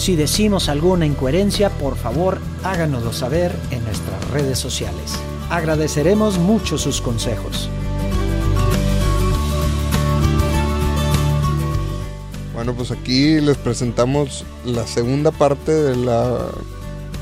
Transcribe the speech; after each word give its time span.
Si 0.00 0.16
decimos 0.16 0.70
alguna 0.70 1.04
incoherencia, 1.04 1.68
por 1.68 1.94
favor 1.94 2.38
háganoslo 2.64 3.12
saber 3.12 3.54
en 3.70 3.84
nuestras 3.84 4.30
redes 4.30 4.58
sociales. 4.58 5.12
Agradeceremos 5.50 6.38
mucho 6.38 6.78
sus 6.78 7.02
consejos. 7.02 7.68
Bueno, 12.54 12.72
pues 12.72 12.90
aquí 12.90 13.42
les 13.42 13.58
presentamos 13.58 14.46
la 14.64 14.86
segunda 14.86 15.32
parte 15.32 15.70
de 15.70 15.94
la, 15.96 16.46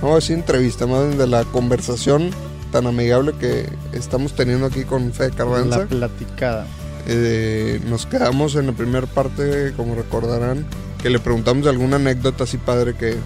no 0.00 0.14
decir 0.14 0.36
entrevista, 0.36 0.86
más 0.86 1.04
bien 1.04 1.18
de 1.18 1.26
la 1.26 1.42
conversación 1.46 2.30
tan 2.70 2.86
amigable 2.86 3.32
que 3.40 3.68
estamos 3.92 4.34
teniendo 4.34 4.66
aquí 4.66 4.84
con 4.84 5.12
Fe 5.12 5.32
Carranza. 5.32 5.78
La 5.78 5.86
platicada. 5.86 6.64
Eh, 7.08 7.80
nos 7.88 8.06
quedamos 8.06 8.54
en 8.54 8.68
la 8.68 8.72
primera 8.72 9.08
parte, 9.08 9.72
como 9.76 9.96
recordarán, 9.96 10.64
que 11.02 11.10
le 11.10 11.18
preguntamos 11.18 11.66
alguna 11.66 11.96
anécdota 11.96 12.44
así 12.44 12.58
padre 12.58 12.94
que, 12.94 13.16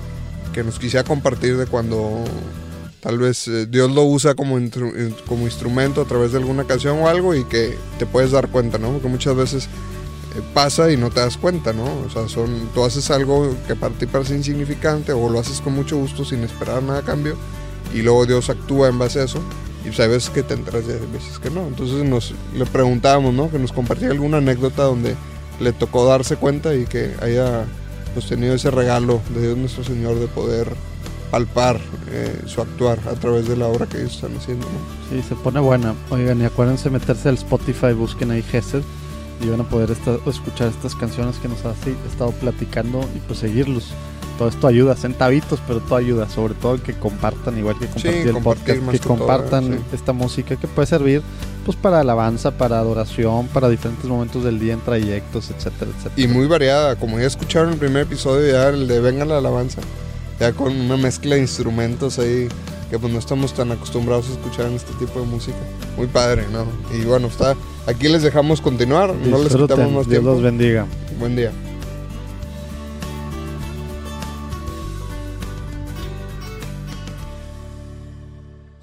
que 0.53 0.62
nos 0.62 0.78
quisiera 0.78 1.05
compartir 1.05 1.56
de 1.56 1.67
cuando 1.67 2.25
tal 3.01 3.19
vez 3.19 3.48
eh, 3.48 3.67
Dios 3.67 3.91
lo 3.91 4.05
usa 4.05 4.34
como, 4.34 4.59
como 5.27 5.45
instrumento 5.47 6.03
a 6.03 6.05
través 6.05 6.33
de 6.33 6.39
alguna 6.39 6.65
canción 6.65 6.98
o 7.00 7.09
algo 7.09 7.34
y 7.34 7.45
que 7.45 7.77
te 7.98 8.06
puedes 8.06 8.31
dar 8.31 8.48
cuenta, 8.48 8.78
¿no? 8.78 8.93
Porque 8.93 9.09
muchas 9.09 9.34
veces 9.34 9.65
eh, 9.65 10.41
pasa 10.55 10.91
y 10.93 10.97
no 10.97 11.11
te 11.11 11.20
das 11.20 11.37
cuenta, 11.37 11.73
¿no? 11.73 11.84
O 11.84 12.11
sea, 12.11 12.28
son, 12.28 12.69
tú 12.75 12.84
haces 12.84 13.11
algo 13.11 13.55
que 13.67 13.75
para 13.75 13.95
ti 13.95 14.06
parece 14.06 14.37
insignificante 14.37 15.12
o 15.12 15.28
lo 15.28 15.41
haces 15.41 15.61
con 15.61 15.75
mucho 15.75 15.97
gusto 15.97 16.25
sin 16.25 16.45
esperar 16.45 16.83
nada 16.83 17.00
a 17.00 17.03
cambio 17.03 17.37
y 17.93 18.03
luego 18.03 18.25
Dios 18.25 18.48
actúa 18.50 18.89
en 18.89 18.98
base 18.98 19.20
a 19.20 19.25
eso 19.25 19.43
y 19.84 19.93
sabes 19.93 20.31
que 20.31 20.45
te 20.45 20.55
enteras 20.55 20.87
de 20.87 20.95
veces 20.95 21.41
que 21.41 21.50
no. 21.50 21.67
Entonces 21.67 22.05
nos 22.05 22.34
le 22.55 22.67
preguntábamos, 22.67 23.34
¿no? 23.34 23.50
Que 23.50 23.59
nos 23.59 23.73
compartía 23.73 24.11
alguna 24.11 24.39
anécdota 24.39 24.84
donde 24.84 25.17
le 25.63 25.73
tocó 25.73 26.05
darse 26.05 26.37
cuenta 26.37 26.75
y 26.75 26.85
que 26.85 27.15
haya 27.21 27.65
pues, 28.15 28.27
tenido 28.27 28.55
ese 28.55 28.71
regalo 28.71 29.21
de 29.35 29.43
Dios 29.43 29.57
nuestro 29.57 29.85
Señor 29.85 30.19
de 30.19 30.27
poder 30.27 30.69
palpar 31.31 31.81
eh, 32.11 32.43
su 32.47 32.61
actuar 32.61 32.99
a 33.09 33.15
través 33.15 33.49
de 33.49 33.57
la 33.57 33.67
obra 33.67 33.87
que 33.87 33.99
ellos 33.99 34.17
están 34.17 34.37
haciendo. 34.37 34.67
Sí, 35.09 35.23
se 35.23 35.35
pone 35.35 35.61
buena. 35.61 35.95
Oigan, 36.11 36.41
y 36.41 36.45
acuérdense 36.45 36.91
meterse 36.91 37.31
al 37.31 37.37
Spotify, 37.37 37.93
busquen 37.95 38.31
ahí 38.31 38.43
Gesed 38.43 38.83
y 39.41 39.49
van 39.49 39.61
a 39.63 39.69
poder 39.69 39.91
escuchar 40.27 40.69
estas 40.69 40.95
canciones 40.95 41.39
que 41.39 41.49
nos 41.49 41.65
ha 41.65 41.75
estado 42.07 42.33
platicando 42.33 43.01
y 43.17 43.19
pues 43.21 43.39
seguirlos. 43.39 43.93
Todo 44.38 44.48
esto 44.48 44.66
ayuda, 44.66 44.97
centavitos, 44.97 45.61
pero 45.66 45.80
todo 45.80 45.97
ayuda, 45.97 46.28
sobre 46.28 46.55
todo 46.55 46.83
que 46.83 46.94
compartan, 46.94 47.58
igual 47.58 47.78
que 47.78 47.86
compartir 47.86 48.28
el 48.28 48.36
podcast, 48.42 48.91
que 48.91 48.98
compartan 48.98 49.78
esta 49.93 50.12
música 50.12 50.56
que 50.56 50.66
puede 50.66 50.87
servir 50.87 51.22
pues 51.65 51.76
para 51.76 52.00
alabanza, 52.00 52.50
para 52.50 52.78
adoración, 52.78 53.47
para 53.48 53.69
diferentes 53.69 54.04
momentos 54.04 54.42
del 54.42 54.59
día 54.59 54.72
en 54.72 54.81
trayectos, 54.81 55.50
etcétera, 55.50 55.91
etcétera. 55.97 56.15
Y 56.16 56.26
muy 56.26 56.47
variada, 56.47 56.97
como 56.97 57.21
ya 57.21 57.26
escucharon 57.26 57.69
en 57.69 57.75
el 57.75 57.78
primer 57.78 58.03
episodio, 58.03 58.53
ya 58.53 58.69
el 58.69 58.88
de 58.88 59.00
Venga 59.00 59.25
la 59.25 59.38
alabanza, 59.38 59.81
ya 60.41 60.53
con 60.53 60.75
una 60.75 60.97
mezcla 60.97 61.37
de 61.37 61.42
instrumentos 61.42 62.19
ahí 62.19 62.48
que 62.91 62.98
pues 62.98 63.10
no 63.12 63.19
estamos 63.19 63.54
tan 63.54 63.72
acostumbrados 63.72 64.28
a 64.28 64.32
escuchar 64.32 64.66
en 64.66 64.75
este 64.75 64.92
tipo 64.94 65.21
de 65.21 65.26
música. 65.26 65.56
Muy 65.97 66.09
padre, 66.09 66.44
¿no? 66.53 66.66
Y 66.94 67.04
bueno, 67.04 67.28
está 67.28 67.54
aquí 67.87 68.09
les 68.09 68.22
dejamos 68.22 68.60
continuar, 68.60 69.15
no 69.15 69.38
les 69.38 69.54
quitamos 69.54 69.92
más 69.92 70.06
tiempo. 70.06 70.09
Dios 70.09 70.25
los 70.25 70.42
bendiga. 70.42 70.87
Buen 71.19 71.37
día. 71.37 71.53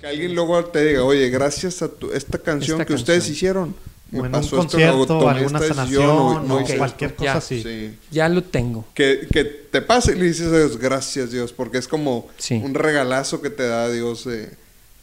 Alguien 0.09 0.35
luego 0.35 0.63
te 0.65 0.83
diga, 0.85 1.03
oye, 1.03 1.29
gracias 1.29 1.81
a 1.81 1.89
esta 2.13 2.37
canción 2.37 2.83
que 2.85 2.93
ustedes 2.93 3.27
hicieron, 3.29 3.75
me 4.11 4.21
un 4.21 4.31
concierto, 4.31 5.29
alguna 5.29 5.59
sanación, 5.59 6.51
o, 6.51 6.65
cualquier 6.77 7.15
cosa 7.15 7.37
así. 7.37 7.95
Ya 8.11 8.27
lo 8.27 8.43
tengo. 8.43 8.85
Que, 8.93 9.27
que, 9.31 9.43
te 9.43 9.81
pase 9.81 10.13
y 10.13 10.19
le 10.19 10.25
dices 10.25 10.47
a 10.47 10.57
Dios, 10.57 10.77
gracias 10.77 11.31
Dios, 11.31 11.53
porque 11.53 11.77
es 11.77 11.87
como 11.87 12.27
un 12.49 12.73
regalazo 12.73 13.41
que 13.41 13.49
te 13.49 13.67
da 13.67 13.89
Dios 13.89 14.25
de, 14.25 14.49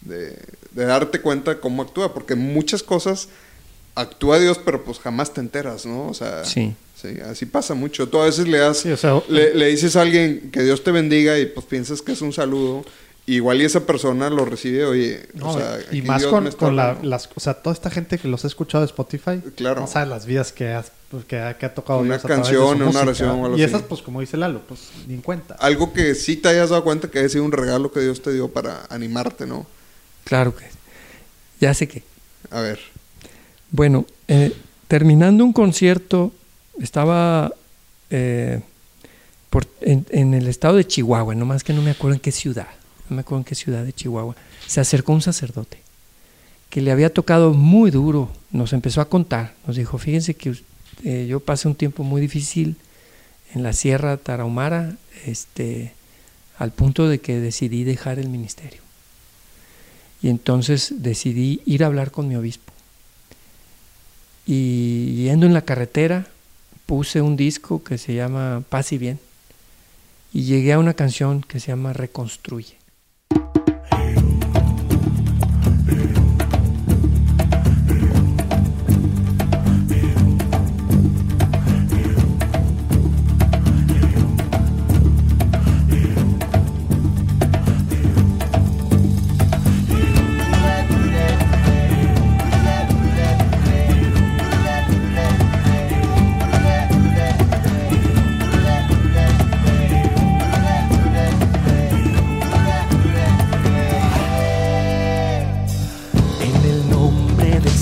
de, 0.00 0.36
darte 0.74 1.20
cuenta 1.20 1.60
cómo 1.60 1.82
actúa, 1.82 2.12
porque 2.12 2.34
muchas 2.34 2.82
cosas 2.82 3.28
actúa 3.94 4.38
Dios, 4.38 4.58
pero 4.64 4.84
pues 4.84 4.98
jamás 4.98 5.32
te 5.32 5.40
enteras, 5.40 5.86
¿no? 5.86 6.08
O 6.08 6.14
sea, 6.14 6.44
sí. 6.44 6.74
así 7.24 7.46
pasa 7.46 7.74
mucho. 7.74 8.08
Tú 8.08 8.18
a 8.18 8.26
veces 8.26 8.48
le, 8.48 8.58
das, 8.58 8.84
le, 9.28 9.54
le 9.54 9.66
dices 9.68 9.94
a 9.94 10.02
alguien 10.02 10.50
que 10.52 10.62
Dios 10.62 10.82
te 10.82 10.90
bendiga 10.90 11.38
y 11.38 11.46
pues 11.46 11.64
piensas 11.66 12.02
que 12.02 12.12
es 12.12 12.20
un 12.22 12.32
saludo 12.32 12.84
Igual 13.28 13.60
y 13.60 13.64
esa 13.64 13.84
persona 13.84 14.30
lo 14.30 14.44
recibe, 14.44 14.84
oye, 14.84 15.26
o 15.40 15.52
sea, 15.52 15.80
y 15.90 16.00
más 16.02 16.24
con, 16.26 16.48
con 16.52 16.76
la, 16.76 16.96
las, 17.02 17.28
o 17.34 17.40
sea, 17.40 17.54
toda 17.54 17.74
esta 17.74 17.90
gente 17.90 18.18
que 18.18 18.28
los 18.28 18.44
ha 18.44 18.46
escuchado 18.46 18.82
de 18.82 18.86
Spotify, 18.86 19.40
claro. 19.56 19.80
no 19.80 19.88
sabe 19.88 20.06
las 20.06 20.26
vidas 20.26 20.52
que, 20.52 20.68
has, 20.68 20.92
pues, 21.10 21.24
que, 21.24 21.40
ha, 21.40 21.58
que 21.58 21.66
ha 21.66 21.74
tocado 21.74 21.98
una 21.98 22.20
canción, 22.20 22.80
una 22.80 23.00
oración 23.00 23.30
o 23.30 23.46
algo 23.46 23.58
Y 23.58 23.64
esas, 23.64 23.82
pues 23.82 24.00
como 24.00 24.20
dice 24.20 24.36
Lalo, 24.36 24.60
pues 24.68 24.90
ni 25.08 25.14
en 25.14 25.22
cuenta. 25.22 25.56
Algo 25.58 25.92
que 25.92 26.14
sí 26.14 26.36
te 26.36 26.50
hayas 26.50 26.70
dado 26.70 26.84
cuenta 26.84 27.10
que 27.10 27.18
ha 27.18 27.28
sido 27.28 27.42
un 27.42 27.50
regalo 27.50 27.90
que 27.90 27.98
Dios 27.98 28.22
te 28.22 28.32
dio 28.32 28.46
para 28.46 28.86
animarte, 28.90 29.44
¿no? 29.44 29.66
Claro 30.22 30.54
que 30.54 30.66
ya 31.60 31.74
sé 31.74 31.88
que. 31.88 32.04
A 32.52 32.60
ver. 32.60 32.78
Bueno, 33.72 34.06
eh, 34.28 34.52
terminando 34.86 35.44
un 35.44 35.52
concierto, 35.52 36.32
estaba 36.80 37.52
eh, 38.10 38.60
por, 39.50 39.66
en, 39.80 40.06
en 40.10 40.32
el 40.32 40.46
estado 40.46 40.76
de 40.76 40.86
Chihuahua, 40.86 41.34
nomás 41.34 41.64
que 41.64 41.72
no 41.72 41.82
me 41.82 41.90
acuerdo 41.90 42.14
en 42.14 42.20
qué 42.20 42.30
ciudad 42.30 42.68
no 43.08 43.16
me 43.16 43.20
acuerdo 43.20 43.38
en 43.38 43.44
qué 43.44 43.54
ciudad 43.54 43.84
de 43.84 43.92
Chihuahua, 43.92 44.36
se 44.66 44.80
acercó 44.80 45.12
un 45.12 45.22
sacerdote 45.22 45.86
que 46.70 46.82
le 46.82 46.90
había 46.90 47.12
tocado 47.12 47.54
muy 47.54 47.90
duro, 47.90 48.30
nos 48.50 48.72
empezó 48.72 49.00
a 49.00 49.08
contar, 49.08 49.54
nos 49.66 49.76
dijo, 49.76 49.98
fíjense 49.98 50.34
que 50.34 50.54
eh, 51.04 51.26
yo 51.28 51.40
pasé 51.40 51.68
un 51.68 51.74
tiempo 51.74 52.02
muy 52.02 52.20
difícil 52.20 52.76
en 53.54 53.62
la 53.62 53.72
Sierra 53.72 54.16
Tarahumara, 54.16 54.96
este, 55.24 55.92
al 56.58 56.72
punto 56.72 57.08
de 57.08 57.20
que 57.20 57.40
decidí 57.40 57.84
dejar 57.84 58.18
el 58.18 58.28
ministerio. 58.28 58.80
Y 60.22 60.28
entonces 60.28 60.94
decidí 60.98 61.60
ir 61.66 61.84
a 61.84 61.86
hablar 61.86 62.10
con 62.10 62.28
mi 62.28 62.36
obispo. 62.36 62.72
Y 64.46 65.24
yendo 65.24 65.46
en 65.46 65.54
la 65.54 65.62
carretera, 65.62 66.26
puse 66.86 67.20
un 67.20 67.36
disco 67.36 67.82
que 67.82 67.98
se 67.98 68.14
llama 68.14 68.62
Paz 68.68 68.92
y 68.92 68.98
Bien. 68.98 69.18
Y 70.32 70.42
llegué 70.42 70.72
a 70.72 70.78
una 70.78 70.94
canción 70.94 71.42
que 71.42 71.60
se 71.60 71.68
llama 71.68 71.92
Reconstruye. 71.92 72.75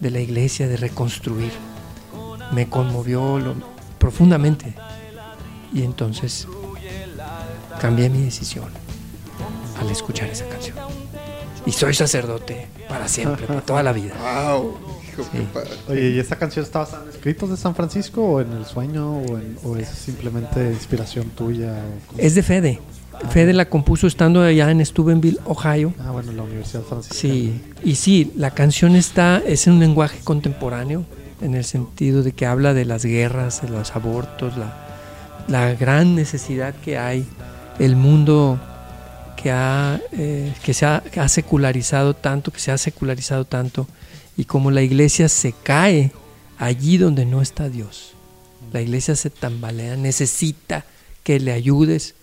de 0.00 0.10
la 0.10 0.20
iglesia 0.20 0.68
de 0.68 0.76
reconstruir 0.76 1.52
me 2.52 2.68
conmovió 2.68 3.38
lo- 3.38 3.54
profundamente 3.98 4.74
y 5.72 5.82
entonces 5.82 6.46
cambié 7.80 8.08
mi 8.08 8.22
decisión 8.22 8.66
al 9.80 9.90
escuchar 9.90 10.28
esa 10.28 10.46
canción. 10.48 10.76
Y 11.66 11.72
soy 11.72 11.92
sacerdote 11.94 12.68
para 12.88 13.08
siempre, 13.08 13.46
para 13.46 13.60
toda 13.60 13.82
la 13.82 13.92
vida. 13.92 14.14
¡Wow! 14.52 14.76
Sí. 15.18 15.48
Oye, 15.88 16.10
¿y 16.10 16.18
esta 16.20 16.36
canción 16.36 16.64
está 16.64 16.78
basada 16.78 17.02
en 17.02 17.10
escritos 17.10 17.50
de 17.50 17.56
San 17.56 17.74
Francisco 17.74 18.22
o 18.24 18.40
en 18.40 18.52
el 18.52 18.64
sueño 18.64 19.10
o, 19.18 19.36
en- 19.36 19.58
o 19.64 19.76
es 19.76 19.88
simplemente 19.88 20.70
inspiración 20.70 21.28
tuya? 21.30 21.74
Es 22.16 22.34
de 22.36 22.42
Fede. 22.44 22.80
Fede 23.30 23.52
la 23.52 23.68
compuso 23.68 24.06
estando 24.06 24.42
allá 24.42 24.70
en 24.70 24.84
Steubenville, 24.84 25.38
Ohio. 25.44 25.92
Ah, 25.98 26.12
bueno, 26.12 26.32
la 26.32 26.42
Universidad 26.42 26.82
Franciscana. 26.82 27.20
Sí, 27.20 27.60
y 27.84 27.94
sí, 27.96 28.32
la 28.36 28.52
canción 28.52 28.96
está, 28.96 29.42
es 29.44 29.66
en 29.66 29.74
un 29.74 29.80
lenguaje 29.80 30.20
contemporáneo, 30.24 31.04
en 31.40 31.54
el 31.54 31.64
sentido 31.64 32.22
de 32.22 32.32
que 32.32 32.46
habla 32.46 32.74
de 32.74 32.84
las 32.84 33.04
guerras, 33.04 33.62
de 33.62 33.68
los 33.68 33.94
abortos, 33.94 34.56
la, 34.56 35.44
la 35.48 35.74
gran 35.74 36.14
necesidad 36.14 36.74
que 36.74 36.98
hay, 36.98 37.26
el 37.78 37.96
mundo 37.96 38.58
que, 39.36 39.50
ha, 39.50 40.00
eh, 40.12 40.52
que 40.62 40.74
se 40.74 40.86
ha, 40.86 41.00
que 41.00 41.20
ha 41.20 41.28
secularizado 41.28 42.14
tanto, 42.14 42.52
que 42.52 42.60
se 42.60 42.72
ha 42.72 42.78
secularizado 42.78 43.44
tanto, 43.44 43.86
y 44.36 44.44
como 44.44 44.70
la 44.70 44.82
iglesia 44.82 45.28
se 45.28 45.52
cae 45.52 46.12
allí 46.58 46.98
donde 46.98 47.24
no 47.26 47.42
está 47.42 47.68
Dios. 47.68 48.14
La 48.72 48.80
iglesia 48.80 49.16
se 49.16 49.30
tambalea, 49.30 49.96
necesita 49.96 50.84
que 51.22 51.40
le 51.40 51.52
ayudes, 51.52 52.14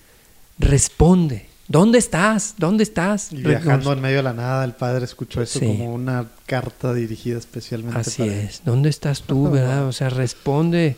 responde. 0.60 1.48
¿Dónde 1.68 1.98
estás? 1.98 2.54
¿Dónde 2.58 2.84
estás? 2.84 3.32
Y 3.34 3.38
viajando 3.38 3.92
en 3.94 4.00
medio 4.02 4.18
de 4.18 4.24
la 4.24 4.34
nada, 4.34 4.64
el 4.64 4.74
padre 4.74 5.04
escuchó 5.06 5.42
eso 5.42 5.60
Sí. 5.60 5.66
como 5.66 5.94
una 5.94 6.28
carta 6.46 6.94
dirigida 6.94 7.40
especialmente 7.40 8.00
Así 8.00 8.22
para 8.22 8.34
él. 8.34 8.40
es. 8.48 8.62
¿Dónde 8.64 8.90
estás 8.90 9.24
tú, 9.24 9.50
verdad? 9.52 9.88
O 9.88 9.92
sea, 9.92 10.10
responde. 10.10 10.98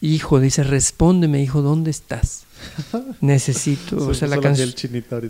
Hijo, 0.00 0.40
dice, 0.40 0.64
respóndeme, 0.64 1.40
hijo, 1.42 1.62
¿dónde 1.62 1.90
estás? 1.90 2.44
Necesito, 3.20 3.98
o 4.08 4.14
Se 4.14 4.20
sea, 4.20 4.28
la 4.28 4.40
canción... 4.40 4.72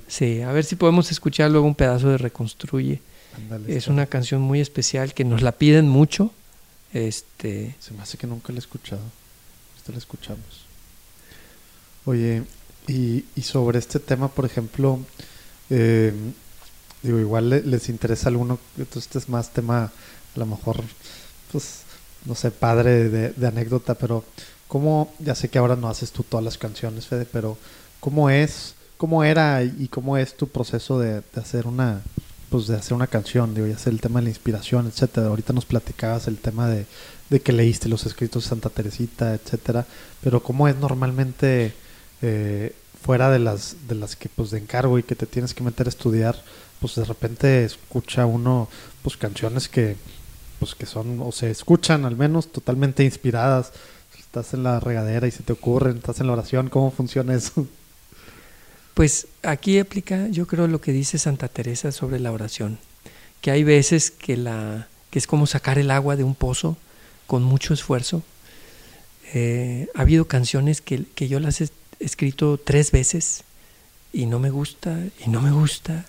Sí, 0.07 0.41
a 0.41 0.51
ver 0.53 0.65
si 0.65 0.77
podemos 0.77 1.11
escuchar 1.11 1.51
luego 1.51 1.67
un 1.67 1.75
pedazo 1.75 2.09
de 2.09 2.17
Reconstruye. 2.19 3.01
Es 3.67 3.89
una 3.89 4.07
canción 4.07 4.41
muy 4.41 4.61
especial 4.61 5.13
que 5.13 5.25
nos 5.25 5.43
la 5.43 5.53
piden 5.53 5.89
mucho. 5.89 6.33
Este, 6.95 7.75
Se 7.81 7.93
me 7.95 8.03
hace 8.03 8.17
que 8.17 8.27
nunca 8.27 8.53
la 8.53 8.59
he 8.59 8.61
escuchado. 8.61 9.03
Esta 9.77 9.93
la 9.93 9.99
escuchamos. 9.99 10.67
Oye, 12.05 12.43
y, 12.89 13.25
y 13.37 13.43
sobre 13.43 13.79
este 13.79 13.99
tema, 14.01 14.29
por 14.29 14.45
ejemplo, 14.45 14.99
eh, 15.71 16.13
digo, 17.03 17.19
igual 17.19 17.51
le- 17.51 17.63
les 17.63 17.89
interesa 17.89 18.27
a 18.29 18.31
alguno, 18.31 18.59
entonces 18.79 19.05
este 19.05 19.19
es 19.19 19.29
más 19.29 19.53
tema, 19.53 19.85
a 19.85 20.39
lo 20.39 20.47
mejor, 20.47 20.81
pues, 21.51 21.81
no 22.25 22.35
sé, 22.35 22.51
padre 22.51 23.09
de, 23.09 23.31
de 23.31 23.47
anécdota, 23.47 23.95
pero 23.95 24.25
¿cómo, 24.69 25.13
ya 25.19 25.35
sé 25.35 25.49
que 25.49 25.59
ahora 25.59 25.77
no 25.77 25.89
haces 25.89 26.13
tú 26.13 26.23
todas 26.23 26.45
las 26.45 26.59
canciones, 26.59 27.07
Fede, 27.07 27.27
pero 27.31 27.57
¿cómo 28.01 28.31
es, 28.31 28.75
cómo 28.97 29.25
era 29.25 29.63
y 29.65 29.89
cómo 29.89 30.17
es 30.17 30.37
tu 30.37 30.49
proceso 30.49 30.99
de, 31.01 31.15
de 31.15 31.41
hacer 31.41 31.67
una, 31.67 32.03
pues 32.51 32.67
de 32.69 32.77
hacer 32.77 32.95
una 32.95 33.07
canción, 33.09 33.55
digo, 33.55 33.67
ya 33.67 33.79
sé 33.79 33.91
el 33.91 34.01
tema 34.01 34.21
de 34.21 34.25
la 34.25 34.31
inspiración, 34.31 34.87
etcétera. 34.87 35.27
Ahorita 35.29 35.53
nos 35.53 35.65
platicabas 35.67 36.29
el 36.29 36.37
tema 36.39 36.69
de, 36.69 36.87
de 37.31 37.41
que 37.41 37.53
leíste 37.53 37.89
los 37.89 38.07
escritos 38.07 38.45
de 38.45 38.51
Santa 38.51 38.69
Teresita, 38.69 39.35
etcétera. 39.35 39.87
Pero 40.23 40.43
cómo 40.43 40.69
es 40.69 40.77
normalmente 40.77 41.73
eh, 42.23 42.75
fuera 43.03 43.31
de 43.31 43.39
las 43.39 43.77
de 43.89 43.97
las 43.97 44.17
que 44.17 44.29
pues 44.29 44.51
de 44.51 44.59
encargo 44.59 44.99
y 44.99 45.03
que 45.03 45.17
te 45.17 45.27
tienes 45.27 45.55
que 45.55 45.65
meter 45.65 45.87
a 45.87 45.91
estudiar, 45.91 46.41
pues 46.81 46.95
de 46.95 47.05
repente 47.05 47.65
escucha 47.65 48.27
uno 48.27 48.69
pues 49.03 49.17
canciones 49.17 49.69
que 49.69 49.97
pues 50.59 50.75
que 50.75 50.87
son 50.87 51.21
o 51.21 51.33
se 51.33 51.51
escuchan 51.51 52.05
al 52.05 52.17
menos 52.17 52.53
totalmente 52.53 53.05
inspiradas. 53.05 53.73
Estás 54.19 54.55
en 54.55 54.63
la 54.63 54.81
regadera 54.81 55.27
y 55.27 55.31
se 55.31 55.43
te 55.43 55.53
ocurren, 55.53 55.99
estás 55.99 56.21
en 56.21 56.27
la 56.27 56.33
oración, 56.33 56.71
¿cómo 56.71 56.91
funciona 56.91 57.35
eso? 57.35 57.67
Pues 58.95 59.27
aquí 59.43 59.79
aplica, 59.79 60.29
yo 60.29 60.47
creo, 60.47 60.69
lo 60.69 60.81
que 60.81 60.93
dice 60.93 61.19
Santa 61.19 61.49
Teresa 61.49 61.93
sobre 61.93 62.21
la 62.21 62.31
oración, 62.31 62.79
que 63.41 63.51
hay 63.51 63.65
veces 63.65 64.11
que, 64.11 64.37
la, 64.37 64.89
que 65.11 65.19
es 65.19 65.27
como 65.27 65.47
sacar 65.47 65.79
el 65.79 65.91
agua 65.91 66.17
de 66.17 66.25
un 66.25 66.35
pozo 66.35 66.77
con 67.27 67.43
mucho 67.43 67.73
esfuerzo. 67.73 68.23
Eh, 69.33 69.89
ha 69.95 70.03
habido 70.03 70.27
canciones 70.27 70.83
que, 70.83 71.05
que 71.15 71.29
yo 71.29 71.41
las 71.41 71.61
he 71.63 71.69
escrito 72.03 72.59
tres 72.59 72.91
veces 72.91 73.45
y 74.13 74.27
no 74.27 74.39
me 74.39 74.51
gusta, 74.51 74.99
y 75.25 75.31
no 75.31 75.41
me 75.41 75.51
gusta, 75.51 76.05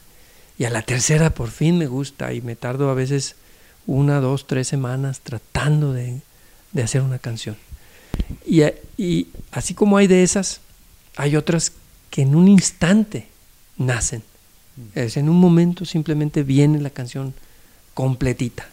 y 0.57 0.65
a 0.65 0.69
la 0.69 0.81
tercera 0.81 1.33
por 1.33 1.49
fin 1.49 1.77
me 1.77 1.87
gusta, 1.87 2.33
y 2.33 2.41
me 2.41 2.55
tardo 2.55 2.89
a 2.89 2.93
veces 2.93 3.35
una, 3.87 4.19
dos, 4.19 4.45
tres 4.47 4.67
semanas 4.67 5.21
tratando 5.21 5.93
de, 5.93 6.21
de 6.73 6.83
hacer 6.83 7.01
una 7.01 7.19
canción. 7.19 7.55
Y, 8.45 9.27
así 9.51 9.73
como 9.73 9.97
hay 9.97 10.07
de 10.07 10.23
esas, 10.23 10.61
hay 11.15 11.35
otras 11.35 11.71
que 12.09 12.21
en 12.21 12.35
un 12.35 12.47
instante 12.47 13.27
nacen. 13.77 14.23
Es 14.95 15.17
en 15.17 15.29
un 15.29 15.39
momento 15.39 15.85
simplemente 15.85 16.43
viene 16.43 16.79
la 16.79 16.89
canción 16.89 17.33
completita. 17.93 18.67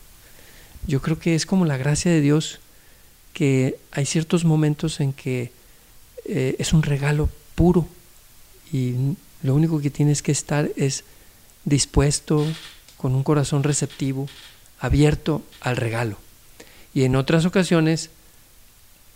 Yo 0.86 1.02
creo 1.02 1.18
que 1.18 1.34
es 1.34 1.46
como 1.46 1.66
la 1.66 1.76
gracia 1.76 2.10
de 2.10 2.20
Dios 2.20 2.58
que 3.34 3.78
hay 3.92 4.06
ciertos 4.06 4.44
momentos 4.44 5.00
en 5.00 5.12
que 5.12 5.52
eh, 6.24 6.56
es 6.58 6.72
un 6.72 6.82
regalo 6.82 7.28
puro 7.54 7.86
y 8.72 8.94
lo 9.42 9.54
único 9.54 9.80
que 9.80 9.90
tienes 9.90 10.22
que 10.22 10.32
estar 10.32 10.70
es 10.76 11.04
dispuesto, 11.64 12.46
con 12.96 13.14
un 13.14 13.22
corazón 13.22 13.62
receptivo, 13.62 14.28
abierto 14.78 15.42
al 15.60 15.76
regalo. 15.76 16.16
Y 16.92 17.04
en 17.04 17.16
otras 17.16 17.44
ocasiones 17.44 18.10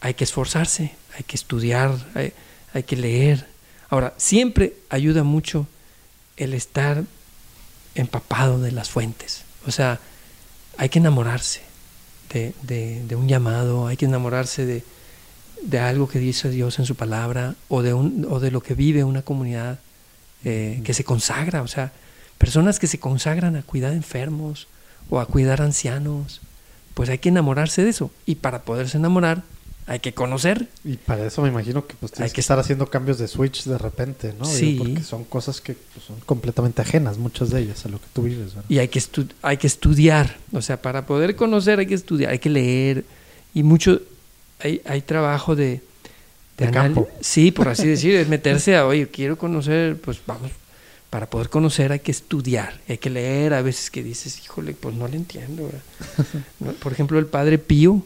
hay 0.00 0.14
que 0.14 0.24
esforzarse, 0.24 0.94
hay 1.16 1.24
que 1.24 1.36
estudiar, 1.36 1.94
hay, 2.14 2.82
que 2.82 2.96
leer. 2.96 3.46
Ahora, 3.90 4.14
siempre 4.16 4.74
ayuda 4.88 5.22
mucho 5.22 5.66
el 6.36 6.54
estar 6.54 7.04
empapado 7.94 8.60
de 8.60 8.72
las 8.72 8.90
fuentes. 8.90 9.44
O 9.66 9.70
sea, 9.70 10.00
hay 10.76 10.88
que 10.88 10.98
enamorarse 10.98 11.62
de 12.32 13.16
un 13.16 13.28
llamado, 13.28 13.86
hay 13.86 13.96
que 13.96 14.06
enamorarse 14.06 14.66
de, 14.66 14.82
de 15.64 15.78
algo 15.78 16.08
que 16.08 16.19
dice 16.19 16.50
Dios 16.50 16.78
en 16.78 16.84
su 16.87 16.94
palabra 16.94 17.55
o 17.69 17.82
de, 17.82 17.94
un, 17.94 18.26
o 18.31 18.40
de 18.40 18.50
lo 18.50 18.62
que 18.62 18.75
vive 18.75 19.02
una 19.05 19.22
comunidad 19.22 19.79
eh, 20.44 20.81
que 20.84 20.94
se 20.94 21.05
consagra. 21.05 21.62
O 21.62 21.69
sea, 21.69 21.93
personas 22.38 22.79
que 22.79 22.86
se 22.86 22.98
consagran 22.98 23.56
a 23.56 23.62
cuidar 23.62 23.93
enfermos 23.93 24.69
o 25.10 25.20
a 25.20 25.27
cuidar 25.27 25.62
ancianos. 25.62 26.41
Pues 26.94 27.08
hay 27.08 27.19
que 27.19 27.31
enamorarse 27.31 27.82
de 27.82 27.91
eso. 27.91 28.10
Y 28.27 28.36
para 28.36 28.62
poderse 28.62 28.98
enamorar, 28.98 29.43
hay 29.86 29.98
que 30.00 30.15
conocer. 30.15 30.69
Y 30.84 30.96
para 30.96 31.27
eso 31.27 31.43
me 31.43 31.48
imagino 31.48 31.86
que 31.86 31.94
pues 31.94 32.12
tienes 32.12 32.31
Hay 32.31 32.31
que, 32.31 32.36
que 32.36 32.41
estar 32.41 32.58
haciendo 32.58 32.86
cambios 32.86 33.19
de 33.19 33.27
switch 33.27 33.65
de 33.65 33.77
repente, 33.79 34.34
¿no? 34.38 34.46
Digo, 34.46 34.56
Sí. 34.58 34.77
porque 34.79 35.03
son 35.03 35.24
cosas 35.24 35.60
que 35.60 35.74
pues, 35.74 36.06
son 36.06 36.20
completamente 36.20 36.82
ajenas, 36.82 37.19
muchas 37.19 37.50
de 37.50 37.60
ellas, 37.62 37.84
a 37.84 37.88
lo 37.88 37.98
que 37.98 38.06
tú 38.12 38.22
vives, 38.22 38.55
¿verdad? 38.55 38.65
Y 38.69 38.79
hay 38.79 38.88
que, 38.88 39.03
hay 39.43 39.56
que 39.56 39.67
estudiar. 39.67 40.36
O 40.53 40.62
sea, 40.62 40.81
para 40.81 41.05
poder 41.06 41.36
conocer 41.36 41.79
hay 41.81 41.86
que 41.86 41.94
estudiar, 41.94 42.31
hay 42.31 42.38
que 42.38 42.50
leer. 42.50 43.05
Y 43.55 43.62
mucho, 43.62 44.00
hay, 44.61 44.81
hay 44.84 45.03
trabajo 45.03 45.56
de... 45.56 45.81
De 46.56 46.70
campo. 46.70 47.08
Sí, 47.20 47.51
por 47.51 47.69
así 47.69 47.89
decir, 47.89 48.15
es 48.15 48.29
meterse 48.29 48.77
a, 48.77 48.87
oye, 48.87 49.08
quiero 49.08 49.37
conocer, 49.37 49.96
pues 50.01 50.20
vamos, 50.25 50.53
para 51.11 51.31
poder 51.31 51.49
conocer 51.49 51.91
hay 51.93 51.99
que 51.99 52.13
estudiar, 52.13 52.81
hay 52.89 52.99
que 52.99 53.08
leer. 53.08 53.55
A 53.55 53.63
veces 53.63 53.89
que 53.91 54.03
dices, 54.03 54.41
híjole, 54.44 54.73
pues 54.73 54.94
no 54.94 55.08
le 55.08 55.17
entiendo. 55.17 55.70
Por 56.81 56.93
ejemplo, 56.93 57.19
el 57.19 57.27
Padre 57.27 57.58
Pío, 57.58 58.05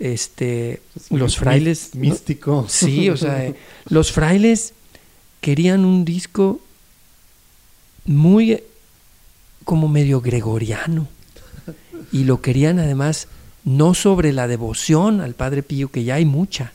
este, 0.00 0.80
Es 0.96 1.10
los 1.10 1.36
frailes... 1.36 1.90
¿no? 1.94 2.00
Místico. 2.00 2.66
Sí, 2.68 3.10
o 3.10 3.16
sea, 3.16 3.44
eh, 3.44 3.54
los 3.88 4.12
frailes 4.12 4.74
querían 5.40 5.84
un 5.84 6.04
disco 6.04 6.60
muy 8.04 8.52
eh, 8.52 8.64
como 9.64 9.88
medio 9.88 10.20
gregoriano 10.20 11.08
y 12.12 12.24
lo 12.24 12.40
querían 12.40 12.78
además 12.78 13.28
no 13.64 13.94
sobre 13.94 14.32
la 14.32 14.48
devoción 14.48 15.20
al 15.20 15.34
Padre 15.34 15.62
Pío, 15.62 15.90
que 15.90 16.04
ya 16.04 16.16
hay 16.16 16.24
mucha, 16.24 16.72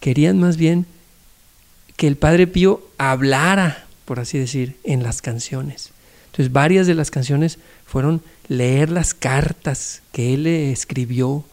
querían 0.00 0.38
más 0.38 0.56
bien 0.56 0.86
que 1.96 2.06
el 2.06 2.16
Padre 2.16 2.46
Pío 2.46 2.82
hablara, 2.98 3.86
por 4.04 4.20
así 4.20 4.38
decir, 4.38 4.76
en 4.84 5.02
las 5.02 5.22
canciones. 5.22 5.90
Entonces 6.26 6.52
varias 6.52 6.86
de 6.86 6.94
las 6.94 7.10
canciones 7.10 7.58
fueron 7.86 8.22
leer 8.48 8.90
las 8.90 9.14
cartas 9.14 10.02
que 10.12 10.34
él 10.34 10.42
le 10.42 10.70
escribió 10.70 11.44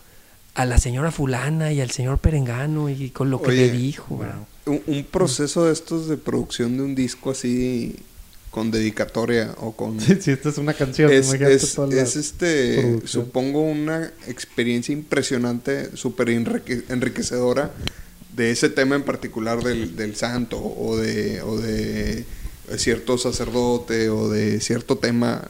a 0.55 0.65
la 0.65 0.77
señora 0.77 1.11
fulana 1.11 1.71
y 1.71 1.81
al 1.81 1.91
señor 1.91 2.19
Perengano 2.19 2.89
y 2.89 3.09
con 3.09 3.29
lo 3.29 3.41
que 3.41 3.51
Oye, 3.51 3.67
le 3.67 3.71
dijo. 3.71 4.19
un 4.65 5.07
proceso 5.09 5.65
de 5.65 5.73
estos 5.73 6.07
de 6.07 6.17
producción 6.17 6.77
de 6.77 6.83
un 6.83 6.95
disco 6.95 7.31
así 7.31 7.95
con 8.53 8.69
dedicatoria 8.69 9.55
o 9.57 9.71
con... 9.75 9.99
Sí, 9.99 10.15
sí, 10.21 10.29
esta 10.29 10.49
es 10.49 10.59
una 10.59 10.75
canción. 10.75 11.11
es, 11.11 11.33
es- 11.33 11.73
toda 11.73 11.87
la 11.87 12.01
es, 12.03 12.15
este, 12.15 12.81
producción. 12.81 13.25
supongo 13.25 13.61
una 13.63 14.11
experiencia 14.27 14.93
impresionante, 14.93 15.89
súper 15.97 16.29
enrique- 16.29 16.83
enriquecedora 16.89 17.71
de 18.35 18.51
ese 18.51 18.69
tema 18.69 18.93
en 18.95 19.01
particular 19.01 19.63
del, 19.63 19.95
del 19.95 20.15
santo 20.15 20.59
o 20.63 20.95
de, 20.97 21.41
o 21.41 21.57
de 21.57 22.25
cierto 22.77 23.17
sacerdote 23.17 24.09
o 24.09 24.29
de 24.29 24.59
cierto 24.59 24.99
tema. 24.99 25.41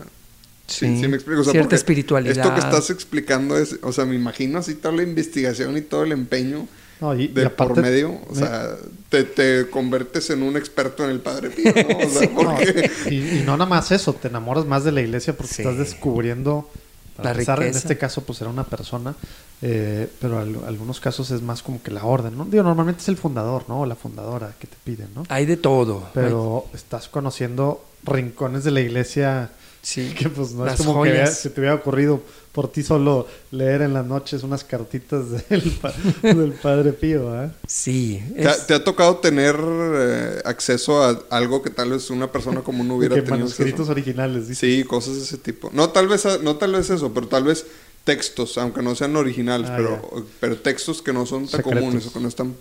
Sí, 0.67 0.87
Sí, 0.87 1.01
sí, 1.01 1.07
me 1.09 1.17
explico. 1.17 1.41
O 1.41 1.43
sea, 1.43 1.51
cierta 1.51 1.75
espiritualidad. 1.75 2.37
Esto 2.37 2.53
que 2.53 2.61
estás 2.61 2.89
explicando 2.89 3.57
es, 3.59 3.79
o 3.81 3.91
sea, 3.91 4.05
me 4.05 4.15
imagino 4.15 4.59
así 4.59 4.75
toda 4.75 4.95
la 4.95 5.03
investigación 5.03 5.75
y 5.77 5.81
todo 5.81 6.05
el 6.05 6.13
empeño 6.13 6.69
No, 7.03 7.15
y, 7.15 7.23
y 7.23 7.27
de 7.27 7.45
aparte, 7.45 7.73
por 7.73 7.83
medio. 7.83 8.11
O 8.11 8.33
me- 8.33 8.35
sea, 8.39 8.75
te, 9.09 9.23
te 9.25 9.69
convertes 9.69 10.29
en 10.29 10.41
un 10.41 10.55
experto 10.57 11.03
en 11.03 11.09
el 11.11 11.19
Padre 11.19 11.49
Pío, 11.49 11.73
¿no? 11.75 11.97
O 11.97 12.09
sea, 12.09 12.21
Sí. 12.21 12.27
porque... 12.33 12.91
y, 13.09 13.39
y 13.39 13.43
no 13.45 13.57
nada 13.57 13.69
más 13.69 13.91
eso, 13.91 14.13
te 14.13 14.29
enamoras 14.29 14.65
más 14.65 14.83
de 14.83 14.91
la 14.93 15.01
iglesia 15.01 15.35
porque 15.35 15.53
Sí. 15.53 15.61
estás 15.63 15.77
descubriendo, 15.77 16.69
para 17.17 17.25
La 17.29 17.31
empezar, 17.33 17.59
en 17.59 17.63
riqueza. 17.65 17.79
este 17.79 17.97
caso 17.97 18.21
pues 18.23 18.41
era 18.41 18.49
una 18.49 18.63
persona, 18.63 19.15
eh, 19.61 20.07
pero 20.19 20.41
en 20.41 20.57
algunos 20.65 20.99
casos 20.99 21.29
es 21.31 21.41
más 21.41 21.61
como 21.61 21.83
que 21.83 21.91
la 21.91 22.03
orden, 22.05 22.37
¿no? 22.37 22.45
Digo, 22.45 22.63
normalmente 22.63 23.01
es 23.01 23.07
el 23.09 23.17
fundador, 23.17 23.65
¿no? 23.67 23.81
O 23.81 23.85
la 23.85 23.95
fundadora 23.95 24.53
que 24.59 24.65
te 24.67 24.75
piden, 24.83 25.09
¿no? 25.13 25.23
Hay 25.29 25.45
de 25.45 25.57
todo. 25.57 26.09
Pero 26.13 26.65
estás 26.73 27.09
conociendo 27.09 27.85
rincones 28.03 28.63
de 28.63 28.71
la 28.71 28.81
iglesia 28.81 29.51
Sí. 29.83 30.13
que 30.17 30.29
pues 30.29 30.53
no 30.53 30.65
Las 30.65 30.79
es 30.79 30.85
como 30.85 31.03
que 31.03 31.27
se 31.27 31.49
te 31.51 31.59
hubiera 31.61 31.75
ocurrido 31.75 32.21
por 32.53 32.71
ti 32.71 32.83
solo 32.83 33.27
leer 33.51 33.81
en 33.81 33.93
las 33.93 34.05
noches 34.05 34.43
unas 34.43 34.63
cartitas 34.63 35.25
del, 35.49 35.71
pa- 35.81 35.93
del 36.21 36.53
Padre 36.53 36.93
Pío, 36.93 37.43
¿eh? 37.43 37.51
Sí. 37.67 38.23
¿Te, 38.35 38.47
ha- 38.47 38.51
es- 38.51 38.65
te 38.67 38.73
ha 38.75 38.83
tocado 38.83 39.17
tener 39.17 39.55
eh, 39.59 40.41
acceso 40.45 41.03
a 41.03 41.19
algo 41.29 41.61
que 41.61 41.69
tal 41.69 41.91
vez 41.91 42.09
una 42.09 42.31
persona 42.31 42.61
común 42.61 42.87
no 42.87 42.95
hubiera 42.97 43.15
Que 43.15 43.21
tenido 43.21 43.39
manuscritos 43.39 43.81
acceso? 43.81 43.91
originales, 43.91 44.47
dice. 44.47 44.59
Sí, 44.65 44.83
cosas 44.83 45.15
de 45.17 45.21
ese 45.23 45.37
tipo. 45.37 45.69
No 45.73 45.89
tal 45.89 46.07
vez, 46.07 46.25
no 46.41 46.55
tal 46.55 46.71
vez 46.73 46.89
eso, 46.89 47.13
pero 47.13 47.27
tal 47.27 47.43
vez 47.43 47.65
textos, 48.03 48.57
aunque 48.57 48.81
no 48.81 48.95
sean 48.95 49.15
originales, 49.15 49.69
Ah, 49.69 49.75
pero, 49.77 50.25
pero 50.39 50.57
textos 50.57 51.01
que 51.01 51.11
no 51.13 51.25
son 51.25 51.47
tan 51.47 51.61
Secretos. 51.61 51.79
comunes 51.81 52.05
o 52.07 52.13
que 52.13 52.19
no 52.19 52.27
están... 52.27 52.53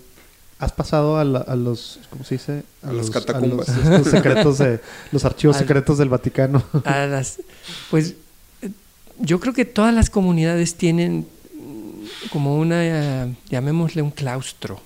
¿Has 0.63 0.71
pasado 0.73 1.19
a, 1.19 1.25
la- 1.25 1.41
a 1.41 1.57
los, 1.57 1.99
¿cómo 2.09 2.23
se 2.25 2.37
dice? 2.37 2.63
A 2.83 2.93
los- 2.93 3.11
catacumbas. 3.11 3.67
los, 3.69 3.79
estos 3.85 4.13
secretos 4.13 4.59
de, 4.59 4.81
los 5.11 5.25
archivos 5.25 5.57
Al- 5.59 5.63
secretos 5.63 5.99
del 5.99 6.09
Vaticano. 6.09 6.63
a 6.85 7.07
las, 7.07 7.41
pues 7.91 8.15
yo 9.19 9.41
creo 9.41 9.53
que 9.53 9.65
todas 9.65 9.93
las 9.93 10.09
comunidades 10.09 10.77
tienen 10.77 11.27
como 12.31 12.57
una, 12.59 13.29
llamémosle 13.51 14.03
un 14.03 14.11
claustro, 14.13 14.81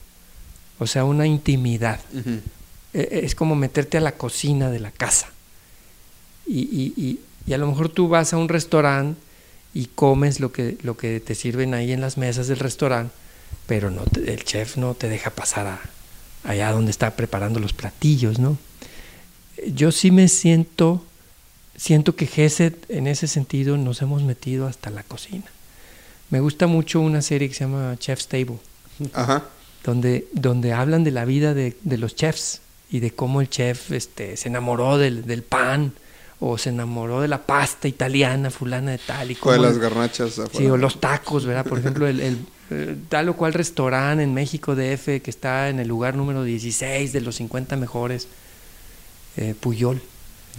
o 0.79 0.87
sea, 0.87 1.05
una 1.05 1.27
intimidad. 1.27 2.01
Eh, 2.95 3.21
Es 3.25 3.35
como 3.35 3.55
meterte 3.55 3.99
a 3.99 4.01
la 4.01 4.13
cocina 4.13 4.71
de 4.71 4.81
la 4.81 4.91
casa. 4.91 5.29
Y, 6.47 6.61
y- 6.61 6.95
y- 6.97 7.21
y 7.47 7.53
a 7.53 7.59
lo 7.59 7.67
mejor 7.67 7.89
tú 7.91 8.09
vas 8.09 8.33
a 8.33 8.39
un 8.39 8.49
restaurante 8.49 9.21
y 9.75 9.87
comes 9.95 10.41
lo 10.41 10.53
que, 10.53 10.79
lo 10.83 10.97
que 10.97 11.21
te 11.21 11.35
sirven 11.35 11.75
ahí 11.75 11.93
en 11.93 12.01
las 12.01 12.17
mesas 12.17 12.49
del 12.49 12.59
restaurante, 12.61 13.13
pero 13.67 13.91
no 13.91 14.03
te- 14.05 14.33
el 14.33 14.45
chef 14.45 14.77
no 14.77 14.95
te 14.95 15.09
deja 15.09 15.31
pasar 15.31 15.67
a, 15.67 15.81
allá 16.45 16.73
donde 16.73 16.91
está 16.91 17.17
preparando 17.17 17.59
los 17.61 17.73
platillos, 17.73 18.39
¿no? 18.39 18.57
Yo 19.67 19.91
sí 19.93 20.11
me 20.11 20.29
siento, 20.29 21.05
siento 21.77 22.15
que 22.15 22.27
Gesed 22.27 22.75
en 22.89 23.07
ese 23.07 23.27
sentido 23.27 23.77
nos 23.77 24.03
hemos 24.03 24.23
metido 24.23 24.67
hasta 24.67 24.91
la 24.91 25.03
cocina. 25.03 25.45
Me 26.31 26.41
gusta 26.41 26.67
mucho 26.67 27.01
una 27.01 27.23
serie 27.23 27.49
que 27.49 27.55
se 27.55 27.65
llama 27.65 27.97
Chef's 27.99 28.29
Table 28.29 28.59
Ajá. 29.15 29.45
donde, 29.85 30.27
donde 30.33 30.73
hablan 30.73 31.05
de 31.05 31.11
la 31.13 31.25
vida 31.25 31.55
de, 31.55 31.77
de 31.83 31.99
los 31.99 32.15
chefs 32.17 32.61
y 32.91 33.01
de 33.01 33.13
cómo 33.13 33.41
el 33.41 33.49
chef 33.49 33.93
este, 33.93 34.37
se 34.37 34.49
enamoró 34.49 34.99
del, 34.99 35.25
del 35.25 35.43
pan 35.43 35.93
o 36.39 36.59
se 36.59 36.69
enamoró 36.69 37.21
de 37.23 37.29
la 37.29 37.43
pasta 37.47 37.89
italiana 37.89 38.51
fulana 38.51 38.91
de 38.91 38.99
tal 38.99 39.31
y 39.31 39.39
O 39.41 39.53
de 39.53 39.59
las 39.59 39.79
garnachas 39.79 40.39
afuera. 40.39 40.51
Sí, 40.59 40.67
o 40.67 40.77
los 40.77 41.01
tacos, 41.01 41.47
¿verdad? 41.47 41.65
Por 41.65 41.79
ejemplo, 41.79 42.07
el, 42.07 42.21
el, 42.21 42.39
eh, 42.71 42.97
tal 43.09 43.29
o 43.29 43.37
cual 43.37 43.53
restaurante 43.55 44.23
en 44.25 44.35
México 44.35 44.75
DF 44.75 45.21
que 45.23 45.31
está 45.31 45.69
en 45.69 45.79
el 45.81 45.89
lugar 45.89 46.17
número 46.17 46.43
16 46.45 47.13
de 47.13 47.21
los 47.21 47.37
50 47.37 47.77
mejores, 47.77 48.29
eh, 49.37 49.55
Puyol. 49.59 50.01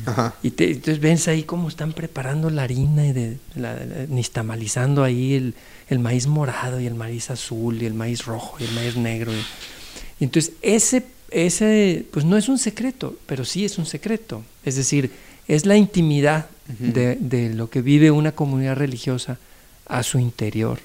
Ajá. 0.06 0.36
Y 0.44 0.52
te- 0.52 0.70
entonces 0.72 1.00
ves 1.00 1.28
ahí 1.28 1.42
cómo 1.44 1.68
están 1.70 1.92
preparando 1.94 2.50
la 2.52 2.64
harina 2.64 3.08
y 3.08 3.14
de, 3.14 3.38
la, 3.56 3.74
la- 3.74 4.06
nixtamalizando 4.08 5.04
ahí 5.04 5.34
el, 5.34 5.56
el 5.90 6.00
maíz 6.00 6.28
morado 6.28 6.80
y 6.80 6.86
el 6.86 6.94
maíz 6.94 7.32
azul 7.32 7.82
y 7.82 7.86
el 7.88 7.94
maíz 7.96 8.26
rojo 8.26 8.58
y 8.60 8.66
el 8.66 8.72
maíz 8.74 8.96
negro. 8.96 9.34
Y, 9.34 9.38
y 10.20 10.24
entonces 10.26 10.54
ese, 10.62 11.04
ese, 11.32 12.06
pues 12.12 12.26
no 12.26 12.38
es 12.38 12.48
un 12.48 12.60
secreto, 12.60 13.16
pero 13.26 13.44
sí 13.44 13.66
es 13.66 13.78
un 13.80 13.88
secreto. 13.88 14.44
Es 14.64 14.76
decir, 14.76 15.12
es 15.48 15.66
la 15.66 15.78
intimidad 15.78 16.46
de, 16.80 17.16
de 17.16 17.54
lo 17.54 17.70
que 17.70 17.82
vive 17.82 18.12
una 18.12 18.34
comunidad 18.34 18.76
religiosa 18.76 19.40
a 19.88 20.04
su 20.04 20.20
interior. 20.20 20.80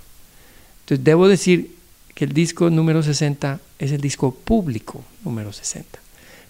Entonces 0.83 1.05
debo 1.05 1.29
decir 1.29 1.75
que 2.15 2.25
el 2.25 2.33
disco 2.33 2.69
número 2.71 3.03
60 3.03 3.61
es 3.79 3.93
el 3.93 4.01
disco 4.01 4.35
público 4.35 5.03
número 5.25 5.53
60. 5.53 5.99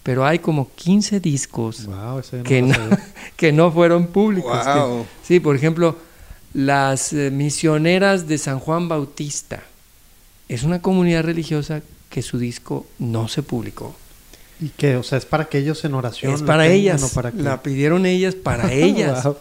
Pero 0.03 0.27
hay 0.27 0.41
como 0.41 0.69
15 0.75 1.21
discos 1.21 1.87
Wow, 1.87 2.19
ese 2.19 2.39
no 2.39 2.43
que 2.45 2.62
no, 2.62 2.75
que 3.37 3.53
no 3.53 3.71
fueron 3.71 4.09
públicos. 4.09 4.59
que- 4.67 5.05
sí, 5.27 5.39
por 5.41 5.55
ejemplo, 5.55 5.97
las 6.55 7.12
eh, 7.12 7.31
misioneras 7.31 8.27
de 8.27 8.39
San 8.39 8.59
Juan 8.59 8.89
Bautista. 8.89 9.62
Es 10.49 10.65
una 10.65 10.83
comunidad 10.83 11.23
religiosa 11.25 11.83
que 12.11 12.21
su 12.23 12.39
disco 12.39 12.87
no 12.99 13.29
se 13.29 13.43
publicó. 13.43 13.95
¿Y 14.61 14.69
qué? 14.71 14.97
O 14.97 15.03
sea, 15.03 15.19
¿es 15.19 15.25
para 15.25 15.47
que 15.47 15.59
ellos 15.59 15.85
en 15.85 15.95
oración? 15.95 16.35
es 16.35 16.43
para 16.43 16.65
tengan 16.65 16.79
ellas. 16.79 17.03
o 17.05 17.09
para? 17.15 17.31
La 17.31 17.62
pidieron 17.62 18.05
ellas 18.05 18.35
para 18.35 18.73
ellas. 18.73 19.25
Wow. 19.25 19.37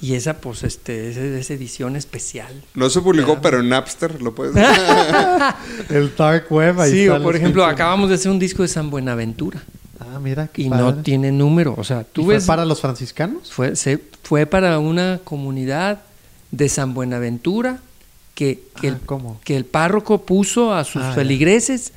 Y 0.00 0.14
esa, 0.14 0.34
pues, 0.34 0.62
este, 0.62 1.10
es, 1.10 1.16
es 1.16 1.50
edición 1.50 1.96
especial. 1.96 2.62
No 2.74 2.88
se 2.88 3.00
publicó, 3.00 3.32
Ah. 3.32 3.38
pero 3.42 3.60
en 3.60 3.68
Napster 3.68 4.22
lo 4.22 4.32
puedes 4.34 4.54
El 5.90 6.14
dark 6.16 6.46
web 6.50 6.80
ahí 6.80 6.90
sí, 6.92 7.08
o 7.08 7.20
por 7.22 7.34
ejemplo, 7.36 7.64
acabamos 7.64 8.08
de 8.08 8.14
hacer 8.14 8.30
un 8.30 8.38
disco 8.38 8.62
de 8.62 8.68
San 8.68 8.90
Buenaventura. 8.90 9.62
Ah, 10.00 10.18
mira, 10.20 10.46
qué 10.48 10.62
Y 10.62 10.68
padre. 10.68 10.82
no 10.84 10.94
tiene 11.02 11.32
número. 11.32 11.74
O 11.76 11.84
sea, 11.84 12.02
¿Y 12.02 12.06
tú 12.12 12.24
fue 12.24 12.34
ves. 12.34 12.44
para 12.46 12.64
los 12.64 12.80
franciscanos? 12.80 13.50
Fue, 13.52 13.74
se- 13.76 13.98
fue 14.22 14.46
para 14.46 14.78
una 14.78 15.20
comunidad 15.24 16.00
de 16.52 16.68
San 16.68 16.94
Buenaventura 16.94 17.78
que, 18.34 18.62
que, 18.80 18.88
Ah, 18.88 18.92
el, 18.92 19.00
¿Cómo? 19.00 19.40
que 19.44 19.56
el 19.56 19.64
párroco 19.64 20.22
puso 20.24 20.72
a 20.72 20.84
sus 20.84 21.02
Ah, 21.02 21.08
ya. 21.08 21.14
feligreses 21.16 21.92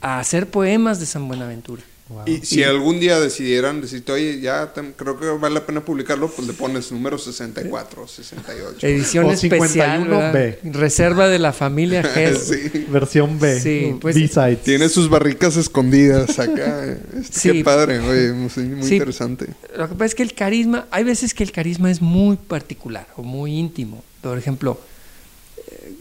a 0.00 0.20
hacer 0.20 0.48
poemas 0.48 1.00
de 1.00 1.06
San 1.06 1.26
Buenaventura. 1.26 1.82
Wow. 2.10 2.22
Y 2.26 2.38
si 2.44 2.64
algún 2.64 2.98
día 2.98 3.20
decidieran 3.20 3.80
decirte, 3.80 4.10
oye, 4.10 4.40
ya 4.40 4.72
te- 4.72 4.92
creo 4.96 5.18
que 5.18 5.26
vale 5.28 5.54
la 5.54 5.64
pena 5.64 5.84
publicarlo, 5.84 6.28
pues 6.28 6.48
le 6.48 6.54
pones 6.54 6.90
número 6.90 7.18
64, 7.18 8.08
68. 8.08 8.84
Edición 8.86 9.26
O 9.26 9.30
especial, 9.30 10.00
51 10.00 10.10
¿verdad? 10.10 10.32
B. 10.32 10.58
Reserva 10.72 11.28
de 11.28 11.38
la 11.38 11.52
familia 11.52 12.02
G. 12.14 12.34
sí. 12.36 12.86
Versión 12.88 13.38
B. 13.38 13.60
Sí, 13.60 13.94
pues- 14.00 14.16
B-sides. 14.16 14.62
Tiene 14.64 14.88
sus 14.88 15.08
barricas 15.08 15.56
escondidas 15.56 16.38
acá. 16.38 16.84
Este, 17.20 17.38
Sí. 17.40 17.52
Qué 17.52 17.64
padre, 17.64 18.00
oye, 18.00 18.32
muy, 18.32 18.50
muy 18.74 18.82
Sí. 18.82 18.94
interesante. 18.94 19.46
Lo 19.76 19.88
que 19.88 19.94
pasa 19.94 20.04
es 20.06 20.14
que 20.16 20.22
el 20.24 20.34
carisma, 20.34 20.86
hay 20.90 21.04
veces 21.04 21.32
que 21.32 21.44
el 21.44 21.52
carisma 21.52 21.90
es 21.90 22.02
muy 22.02 22.36
particular 22.36 23.06
o 23.16 23.22
muy 23.22 23.52
íntimo. 23.56 24.02
Por 24.20 24.36
ejemplo, 24.36 24.80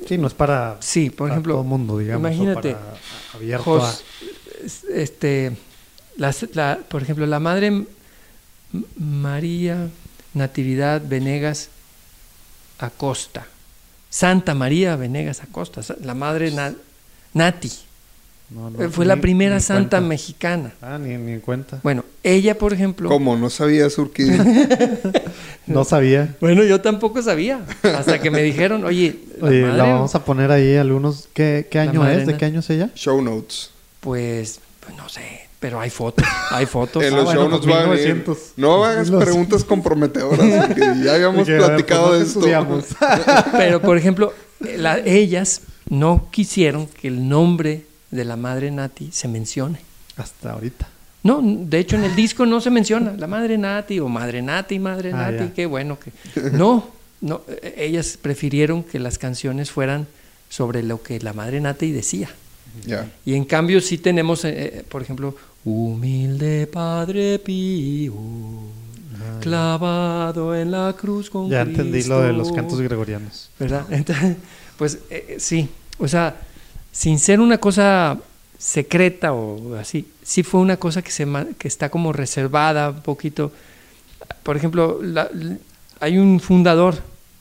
Sí, 0.08 0.18
no 0.18 0.28
es 0.28 0.34
para, 0.34 0.78
sí, 0.80 1.10
por 1.10 1.28
para 1.28 1.34
ejemplo, 1.36 1.54
todo 1.54 1.62
el 1.62 1.68
mundo, 1.68 1.98
digamos. 2.00 2.24
o 2.24 2.34
imagínate, 2.34 2.72
para 2.74 2.94
abierto 3.34 3.64
Jos- 3.64 4.04
es- 4.66 4.84
este, 4.92 5.52
la- 6.54 6.78
por 6.88 7.02
ejemplo, 7.02 7.26
la 7.26 7.40
madre 7.40 7.86
María 8.98 9.88
Natividad 10.34 11.02
Venegas 11.08 11.70
Acosta, 12.80 13.48
Santa 14.10 14.54
María 14.56 14.96
Venegas 14.96 15.42
Acosta, 15.42 15.82
la 16.04 16.14
madre 16.14 16.52
Na- 16.52 16.74
Nati, 17.34 17.68
a... 17.70 18.54
No, 18.54 18.70
no, 18.72 18.90
fue 18.90 19.06
ni- 19.06 19.10
la 19.10 19.18
primera 19.18 19.60
santa 19.60 19.98
cuenta. 19.98 20.02
mexicana. 20.02 20.74
Ah, 20.82 20.98
ni, 21.00 21.16
ni 21.18 21.34
en 21.34 21.40
cuenta. 21.40 21.80
Bueno, 21.84 22.04
ella, 22.24 22.58
por 22.58 22.74
ejemplo, 22.74 23.08
¿Cómo? 23.10 23.36
¿No 23.38 23.50
sabías, 23.52 23.98
Urquidi? 23.98 24.38
No 25.68 25.84
sabía. 25.84 26.36
bueno, 26.42 26.64
yo 26.64 26.82
tampoco 26.82 27.22
sabía, 27.22 27.60
hasta 27.84 28.20
que 28.20 28.32
me 28.32 28.42
dijeron, 28.42 28.86
oye, 28.86 29.20
la 29.40 29.48
Oye, 29.50 29.62
madre, 29.62 29.78
la 29.78 29.84
vamos 29.84 30.16
a 30.16 30.26
poner 30.26 30.50
ahí 30.52 30.76
algunos. 30.78 31.30
¿Qué, 31.34 31.68
qué 31.70 31.78
año 31.78 32.08
es? 32.10 32.26
¿De 32.26 32.38
qué 32.38 32.46
año 32.46 32.62
es 32.62 32.70
ella? 32.72 32.90
Show 32.96 33.22
notes. 33.22 33.70
pues, 34.00 34.60
pues 34.80 34.96
no 34.98 35.08
sé, 35.10 35.48
pero 35.60 35.80
hay 35.80 35.90
fotos, 35.90 36.26
hay 36.52 36.66
fotos. 36.66 37.04
En 37.08 37.14
Ah, 37.14 37.18
los 37.18 37.26
bueno, 37.26 37.42
show 37.42 37.50
pues 37.62 37.76
a 37.76 37.80
venir. 37.90 37.90
1900. 38.16 38.38
No 38.58 38.84
hagas 38.86 39.10
1900. 39.10 39.24
preguntas 39.26 39.64
comprometedoras, 39.64 40.66
porque 40.68 40.82
ya 41.04 41.14
habíamos 41.16 41.48
ver, 41.48 41.58
platicado 41.58 42.08
pues, 42.10 42.34
de 42.36 42.52
esto. 42.52 42.84
Pero, 43.52 43.82
por 43.82 43.98
ejemplo, 43.98 44.34
la- 44.78 45.00
ellas 45.00 45.62
no 45.90 46.28
quisieron 46.32 46.88
que 46.88 47.08
el 47.08 47.28
nombre 47.28 47.86
de 48.12 48.26
la 48.26 48.36
madre 48.36 48.72
Nati 48.72 49.10
se 49.12 49.28
mencione. 49.28 49.80
Hasta 50.18 50.52
ahorita. 50.54 50.88
No, 51.24 51.42
de 51.44 51.80
hecho 51.80 51.98
en 51.98 52.06
el 52.06 52.16
disco 52.16 52.46
no 52.46 52.62
se 52.62 52.70
menciona 52.70 53.14
la 53.18 53.28
madre 53.28 53.58
Nati 53.58 54.00
o 54.00 54.08
madre 54.08 54.42
Nati, 54.42 54.80
madre 54.80 55.12
Ah, 55.14 55.32
Nati, 55.32 55.46
ya. 55.50 55.54
qué 55.54 55.66
bueno 55.66 55.98
que... 56.00 56.12
No, 56.52 56.88
no, 57.22 57.42
ellas 57.76 58.18
prefirieron 58.22 58.84
que 58.84 59.00
las 59.00 59.18
canciones 59.18 59.70
fueran 59.70 60.08
sobre 60.48 60.82
lo 60.82 61.04
que 61.04 61.20
la 61.20 61.34
madre 61.34 61.60
Nati 61.60 61.92
decía. 61.92 62.30
Ya. 62.86 63.12
Y 63.26 63.34
en 63.36 63.44
cambio 63.46 63.82
sí 63.82 63.98
tenemos, 63.98 64.46
eh, 64.46 64.54
eh, 64.56 64.84
por 64.88 65.02
ejemplo, 65.02 65.36
humilde 65.66 66.68
Padre 66.68 67.40
Pío, 67.40 68.14
clavado 69.42 70.56
en 70.56 70.72
la 70.72 70.94
cruz 70.98 71.30
con 71.30 71.50
Ya 71.50 71.62
entendí 71.62 72.04
lo 72.04 72.22
de 72.22 72.34
los 72.34 72.48
Cristo". 72.48 72.56
cantos 72.56 72.82
gregorianos. 72.82 73.50
¿verdad? 73.60 73.86
Entonces, 73.90 74.38
pues 74.78 75.00
eh, 75.10 75.38
sí, 75.40 75.70
o 75.98 76.08
sea, 76.08 76.36
sin 76.92 77.20
ser 77.20 77.40
una 77.40 77.58
cosa 77.58 78.18
secreta 78.58 79.34
o 79.34 79.76
así. 79.76 80.08
Sí 80.24 80.44
fue 80.44 80.60
una 80.60 80.78
cosa 80.78 81.02
que, 81.02 81.12
se, 81.12 81.26
que 81.58 81.68
está 81.68 81.90
como 81.90 82.12
reservada 82.14 82.90
un 82.90 83.02
poquito. 83.02 83.52
Por 84.44 84.58
ejemplo, 84.58 85.00
la- 85.02 85.30
hay 86.00 86.18
un 86.18 86.40
fundador, 86.40 86.96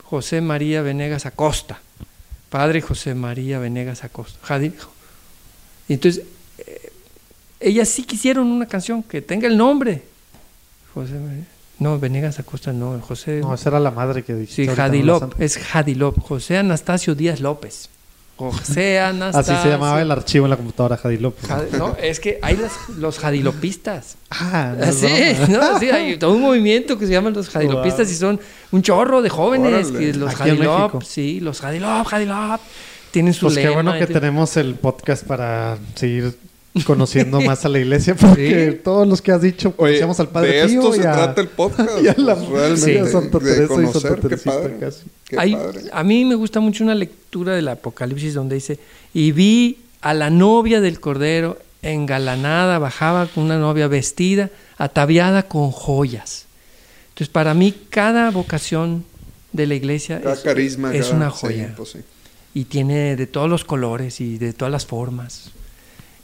José 0.04 0.40
María 0.40 0.82
Venegas 0.82 1.26
Acosta, 1.26 1.80
padre 2.50 2.80
José 2.80 3.14
María 3.14 3.58
Venegas 3.58 4.04
Acosta. 4.04 4.38
Entonces, 5.88 6.22
eh, 6.24 6.26
ellas 7.60 7.88
sí 7.88 8.04
quisieron 8.04 8.46
una 8.46 8.66
canción 8.66 9.02
que 9.02 9.20
tenga 9.22 9.46
el 9.48 9.56
nombre. 9.56 10.02
José 10.94 11.14
No, 11.78 11.98
Venegas 11.98 12.38
Acosta 12.38 12.72
no, 12.72 12.98
José... 13.00 13.40
No, 13.40 13.54
esa 13.54 13.68
era 13.70 13.80
la 13.80 13.90
madre 13.90 14.22
que 14.24 14.34
dijiste. 14.34 14.66
Sí. 14.66 14.76
Jadilop, 14.76 15.40
es 15.40 15.56
Jadilop, 15.58 16.18
José 16.20 16.58
Anastasio 16.58 17.14
Díaz 17.14 17.40
López. 17.40 17.88
José 18.36 19.00
Anastasio. 19.00 19.54
Así 19.54 19.62
se 19.64 19.68
llamaba 19.68 20.00
el 20.02 20.10
archivo 20.10 20.46
en 20.46 20.50
la 20.50 20.56
computadora, 20.56 20.96
Jadilop. 20.96 21.36
Jad- 21.44 21.70
No, 21.76 21.96
es 22.00 22.20
que 22.20 22.38
hay 22.42 22.56
las- 22.56 22.88
los 22.96 23.18
jadilopistas. 23.18 24.16
Ah, 24.30 24.74
no 24.78 24.92
Sí, 24.92 25.06
no, 25.48 25.78
sí, 25.78 25.90
hay 25.90 26.16
todo 26.18 26.32
un 26.34 26.40
movimiento 26.42 26.98
que 26.98 27.06
se 27.06 27.12
llaman 27.12 27.32
los 27.34 27.48
jadilopistas 27.48 28.06
Wow. 28.06 28.12
y 28.12 28.16
son 28.16 28.40
un 28.72 28.82
chorro 28.82 29.22
de 29.22 29.28
jóvenes. 29.28 29.88
Órale. 29.88 29.98
que 30.12 30.14
los 30.18 30.30
Aquí 30.30 30.38
jadilop, 30.50 31.02
sí, 31.02 31.40
los 31.40 31.60
jadilop, 31.60 32.06
jadilop. 32.06 32.60
Tienen 33.10 33.34
su 33.34 33.46
Pues 33.46 33.58
qué 33.58 33.68
bueno 33.70 33.92
que 33.98 34.06
te- 34.06 34.12
tenemos 34.14 34.56
el 34.56 34.74
podcast 34.74 35.24
para 35.24 35.78
seguir 35.94 36.36
conociendo 36.84 37.40
más 37.40 37.64
a 37.64 37.68
la 37.68 37.78
iglesia, 37.80 38.14
porque 38.14 38.70
Sí. 38.72 38.80
todos 38.84 39.06
los 39.08 39.20
que 39.22 39.32
has 39.32 39.42
dicho 39.42 39.68
Oye, 39.76 39.76
conocíamos 40.00 40.20
al 40.20 40.28
Padre 40.28 40.60
de 40.62 40.68
Pío 40.68 40.80
esto 40.80 40.96
y 40.96 41.00
se 41.02 41.08
a- 41.08 41.12
trata 41.12 41.40
el 41.40 41.48
podcast. 41.48 41.90
y 42.02 42.08
a 42.08 42.14
la 42.16 42.36
pues, 42.36 42.48
realmente, 42.48 42.92
Sí. 42.92 42.96
a 42.98 43.06
Santa 43.06 43.38
de 43.38 43.44
Teresa 43.54 43.64
y 43.64 43.66
conocer, 43.76 44.00
Santa 44.02 44.14
qué 44.16 44.22
Teresita 44.22 44.50
padre. 44.54 44.76
casi. 44.78 45.02
Qué 45.28 45.36
Hay- 45.38 45.52
padre. 45.56 45.80
a 45.92 46.02
mí 46.04 46.24
me 46.24 46.34
gusta 46.34 46.60
mucho 46.60 46.84
una 46.84 46.94
lectura 46.94 47.54
del 47.54 47.68
Apocalipsis 47.68 48.34
donde 48.34 48.54
dice, 48.56 48.78
y 49.14 49.32
vi 49.32 49.78
a 50.00 50.14
la 50.14 50.30
novia 50.30 50.80
del 50.80 51.00
Cordero 51.00 51.58
engalanada, 51.82 52.78
bajaba 52.78 53.26
con 53.26 53.44
una 53.44 53.58
novia 53.58 53.88
vestida, 53.88 54.50
ataviada 54.78 55.44
con 55.44 55.70
joyas. 55.70 56.46
Entonces, 57.10 57.28
para 57.28 57.54
mí, 57.54 57.74
cada 57.90 58.30
vocación 58.30 59.04
de 59.52 59.66
la 59.66 59.74
iglesia 59.74 60.20
Cada 60.20 60.34
es, 60.34 60.40
carisma. 60.40 60.94
es 60.94 61.06
cada- 61.06 61.16
una 61.16 61.30
sí, 61.30 61.36
joya. 61.40 61.74
pues 61.76 61.90
sí. 61.90 61.98
Y 62.54 62.64
tiene 62.64 63.16
de 63.16 63.26
todos 63.26 63.48
los 63.50 63.64
colores 63.64 64.20
y 64.20 64.38
de 64.38 64.52
todas 64.52 64.70
las 64.72 64.86
formas. 64.86 65.50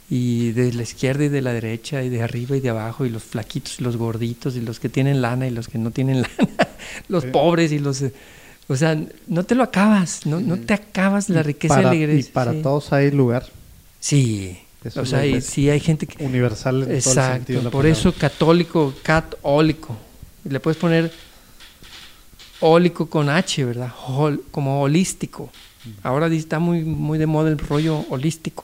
Y 0.09 0.51
de 0.51 0.71
la 0.73 0.83
izquierda 0.83 1.23
y 1.25 1.29
de 1.29 1.41
la 1.41 1.51
derecha, 1.53 2.03
y 2.03 2.09
de 2.09 2.21
arriba 2.21 2.55
y 2.55 2.59
de 2.59 2.69
abajo, 2.69 3.05
y 3.05 3.09
los 3.09 3.23
flaquitos 3.23 3.79
y 3.79 3.83
los 3.83 3.97
gorditos, 3.97 4.55
y 4.55 4.61
los 4.61 4.79
que 4.79 4.87
tienen 4.89 5.21
lana 5.21 5.47
y 5.47 5.51
los 5.51 5.67
que 5.67 5.77
no 5.79 5.89
tienen 5.91 6.21
lana, 6.21 6.67
los 7.07 7.23
Sí. 7.23 7.29
pobres 7.31 7.71
y 7.71 7.79
los... 7.79 8.03
O 8.67 8.75
sea, 8.75 8.99
no 9.27 9.43
te 9.43 9.53
lo 9.55 9.63
acabas, 9.63 10.25
no, 10.25 10.39
no 10.39 10.57
te 10.59 10.73
acabas 10.73 11.29
la 11.29 11.43
riqueza 11.43 11.75
para, 11.75 11.89
de 11.91 11.95
la 11.97 12.01
iglesia. 12.03 12.29
Y 12.29 12.31
para 12.33 12.51
sí. 12.53 12.61
todos 12.63 12.91
hay 12.93 13.11
lugar 13.11 13.45
Sí, 13.99 14.57
Eso 14.83 15.01
o 15.01 15.05
sea, 15.05 15.25
y 15.25 15.41
sí 15.41 15.69
hay 15.69 15.79
gente 15.79 16.05
que... 16.07 16.23
universal 16.23 16.81
en 16.83 16.85
todo 16.85 16.93
el 16.95 17.01
sentido 17.01 17.15
de 17.15 17.29
Exacto, 17.29 17.53
la 17.53 17.61
por 17.61 17.71
palabra. 17.71 17.89
eso 17.91 18.13
católico, 18.13 18.93
católico. 19.03 19.95
Le 20.47 20.59
puedes 20.59 20.77
poner 20.77 21.11
ólico 22.59 23.07
con 23.09 23.29
H, 23.29 23.65
¿verdad? 23.65 23.91
Hol- 24.07 24.41
como 24.51 24.81
holístico. 24.81 25.49
Ahora 26.03 26.27
está 26.27 26.59
muy, 26.59 26.83
muy 26.83 27.17
de 27.19 27.25
moda 27.27 27.49
el 27.49 27.57
rollo 27.57 28.05
holístico. 28.09 28.63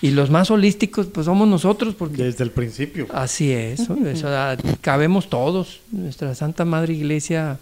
Y 0.00 0.10
los 0.12 0.30
más 0.30 0.50
holísticos, 0.50 1.06
pues 1.06 1.26
somos 1.26 1.48
nosotros, 1.48 1.94
porque 1.94 2.22
Desde 2.22 2.44
el 2.44 2.50
principio. 2.52 3.06
así 3.12 3.50
es, 3.52 3.88
o 3.90 3.96
sea, 4.16 4.56
cabemos 4.80 5.28
todos. 5.28 5.80
Nuestra 5.90 6.34
Santa 6.36 6.64
Madre 6.64 6.94
Iglesia 6.94 7.58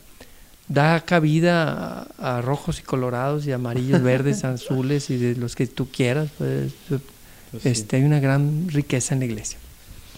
da 0.69 1.00
cabida 1.00 2.07
a, 2.19 2.38
a 2.38 2.43
rojos 2.43 2.81
y 2.81 2.83
colorados 2.83 3.47
y 3.47 3.52
amarillos, 3.52 4.02
verdes, 4.12 4.45
azules 4.45 5.09
y 5.11 5.16
de 5.16 5.37
los 5.37 5.57
que 5.57 5.66
tú 5.66 5.88
quieras. 5.90 6.28
pues, 6.37 6.73
Pues 6.88 7.62
sí. 7.62 7.69
este, 7.71 7.97
hay 7.97 8.05
una 8.05 8.21
gran 8.21 8.69
riqueza 8.69 9.14
en 9.14 9.21
la 9.21 9.26
iglesia. 9.26 9.59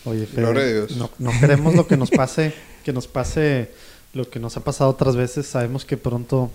Oye, 0.04 0.26
Fede. 0.26 0.87
No, 0.96 1.10
no 1.18 1.30
queremos 1.38 1.75
lo 1.75 1.87
que 1.87 1.96
nos 1.96 2.10
pase, 2.10 2.52
que 2.84 2.92
nos 2.92 3.06
pase 3.06 3.70
lo 4.14 4.28
que 4.28 4.40
nos 4.40 4.57
ha 4.57 4.64
pasado 4.64 4.90
otras 4.90 5.14
veces. 5.14 5.46
Sabemos 5.46 5.85
que 5.85 5.96
pronto 5.96 6.50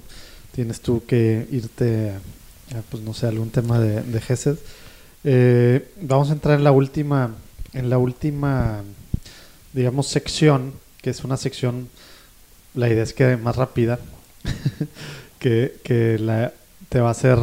tienes 0.54 0.82
tú 0.82 1.04
que 1.06 1.47
irte, 1.52 2.10
a, 2.10 2.82
pues 2.89 3.02
no 3.04 3.13
sé, 3.13 3.28
algún 3.28 3.49
tema 3.49 3.80
de, 3.80 4.02
de 4.02 4.19
Gesed. 4.21 4.58
Eh, 5.23 5.88
vamos 6.01 6.29
a 6.29 6.33
entrar 6.33 6.57
en 6.57 6.63
la 6.63 6.71
última, 6.71 7.31
en 7.73 7.89
la 7.89 7.97
última, 7.97 8.81
digamos, 9.73 10.07
sección, 10.07 10.73
que 11.01 11.09
es 11.09 11.23
una 11.23 11.38
sección, 11.38 11.88
la 12.75 12.89
idea 12.89 13.03
es 13.03 13.13
que 13.13 13.38
más 13.38 13.55
rápida, 13.55 13.99
que, 15.39 15.75
que 15.83 16.17
la, 16.19 16.53
te 16.89 16.99
va 16.99 17.09
a 17.09 17.12
hacer 17.12 17.38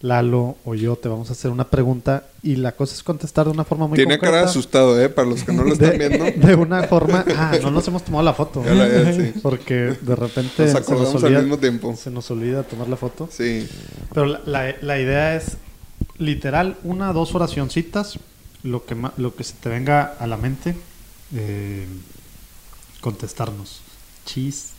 Lalo 0.00 0.56
o 0.66 0.74
yo, 0.74 0.96
te 0.96 1.08
vamos 1.08 1.30
a 1.30 1.32
hacer 1.32 1.50
una 1.50 1.70
pregunta 1.70 2.24
y 2.42 2.56
la 2.56 2.72
cosa 2.72 2.94
es 2.94 3.02
contestar 3.02 3.46
de 3.46 3.52
una 3.52 3.64
forma 3.64 3.86
muy 3.86 3.96
Tiene 3.96 4.18
cara 4.18 4.32
de 4.32 4.42
concreta. 4.42 4.50
asustado, 4.50 5.00
¿eh? 5.00 5.08
Para 5.08 5.28
los 5.28 5.42
que 5.44 5.52
no 5.54 5.64
lo 5.64 5.72
están 5.72 5.96
de, 5.96 6.08
viendo. 6.10 6.46
de 6.46 6.54
una 6.56 6.82
forma. 6.82 7.24
Ah, 7.34 7.56
no 7.62 7.70
nos 7.70 7.88
hemos 7.88 8.04
tomado 8.04 8.22
la 8.22 8.34
foto. 8.34 8.62
La- 8.62 9.12
sí. 9.14 9.32
Porque 9.42 9.96
de 9.98 10.14
repente 10.14 10.62
Nos 10.64 10.72
se, 10.72 10.74
nos 10.74 10.76
acordamos 10.76 11.14
al 11.16 11.24
olvida, 11.24 11.40
mismo 11.40 11.58
tiempo. 11.58 11.96
se 11.96 12.10
nos 12.10 12.30
olvida 12.30 12.62
tomar 12.64 12.86
la 12.88 12.96
foto. 12.98 13.30
Sí. 13.32 13.66
Pero 14.12 14.26
la, 14.26 14.40
la- 14.44 14.76
la 14.82 15.00
idea 15.00 15.36
es 15.36 15.56
literal 16.18 16.76
una 16.84 17.12
dos 17.12 17.34
oracioncitas, 17.34 18.18
lo 18.62 18.84
que, 18.86 18.94
ma- 18.94 19.12
lo 19.16 19.34
que 19.34 19.44
se 19.44 19.54
te 19.54 19.68
venga 19.68 20.14
a 20.18 20.26
la 20.26 20.36
mente, 20.36 20.76
eh, 21.34 21.86
contestarnos. 23.00 23.80
Chis. 24.24 24.70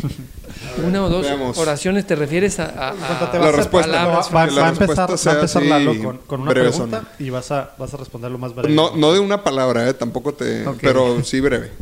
Una 0.86 1.04
o 1.04 1.08
dos 1.08 1.22
Veamos. 1.22 1.58
oraciones 1.58 2.06
te 2.06 2.14
refieres 2.16 2.58
a, 2.60 2.64
a- 2.66 2.90
a- 2.90 3.38
la 3.38 3.48
a 3.48 3.52
respuesta, 3.52 4.06
va, 4.06 4.20
va 4.30 4.68
empezar, 4.68 5.10
respuesta 5.10 5.30
va 5.30 5.32
a 5.32 5.40
empezar 5.40 5.62
Lalo 5.64 6.02
con, 6.02 6.18
con 6.18 6.40
una 6.42 6.52
pregunta 6.52 7.12
y 7.18 7.30
vas 7.30 7.50
a, 7.50 7.74
vas 7.78 7.92
a 7.92 7.96
responder 7.96 8.30
lo 8.30 8.38
más 8.38 8.54
breve. 8.54 8.72
No, 8.74 8.96
no 8.96 9.12
de 9.12 9.18
una 9.20 9.42
palabra, 9.44 9.88
¿eh? 9.88 9.94
Tampoco 9.94 10.32
te... 10.34 10.64
Pero 10.80 11.22
sí 11.24 11.40
breve. 11.40 11.72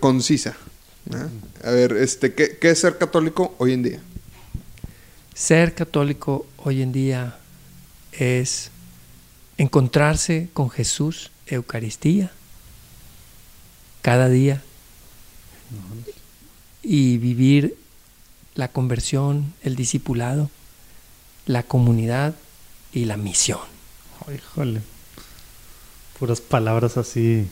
Concisa. 0.00 0.56
¿eh? 1.10 1.66
A 1.68 1.70
ver, 1.70 1.92
este, 1.92 2.34
¿qué, 2.34 2.56
¿qué 2.60 2.70
es 2.70 2.80
ser 2.80 2.98
católico 2.98 3.54
hoy 3.58 3.74
en 3.74 3.82
día? 3.82 4.00
Ser 5.34 5.74
católico 5.74 6.46
hoy 6.58 6.82
en 6.82 6.92
día 6.92 7.38
es 8.12 8.70
encontrarse 9.56 10.48
con 10.52 10.68
Jesús, 10.68 11.30
Eucaristía, 11.46 12.30
cada 14.02 14.28
día 14.28 14.62
y 16.82 17.16
vivir 17.18 17.76
la 18.54 18.68
conversión, 18.68 19.54
el 19.62 19.76
discipulado, 19.76 20.50
la 21.46 21.62
comunidad 21.62 22.34
y 22.92 23.06
la 23.06 23.16
misión. 23.16 23.60
Oh, 24.26 24.32
híjole. 24.32 24.82
Puras 26.18 26.40
palabras 26.40 26.96
así 26.98 27.48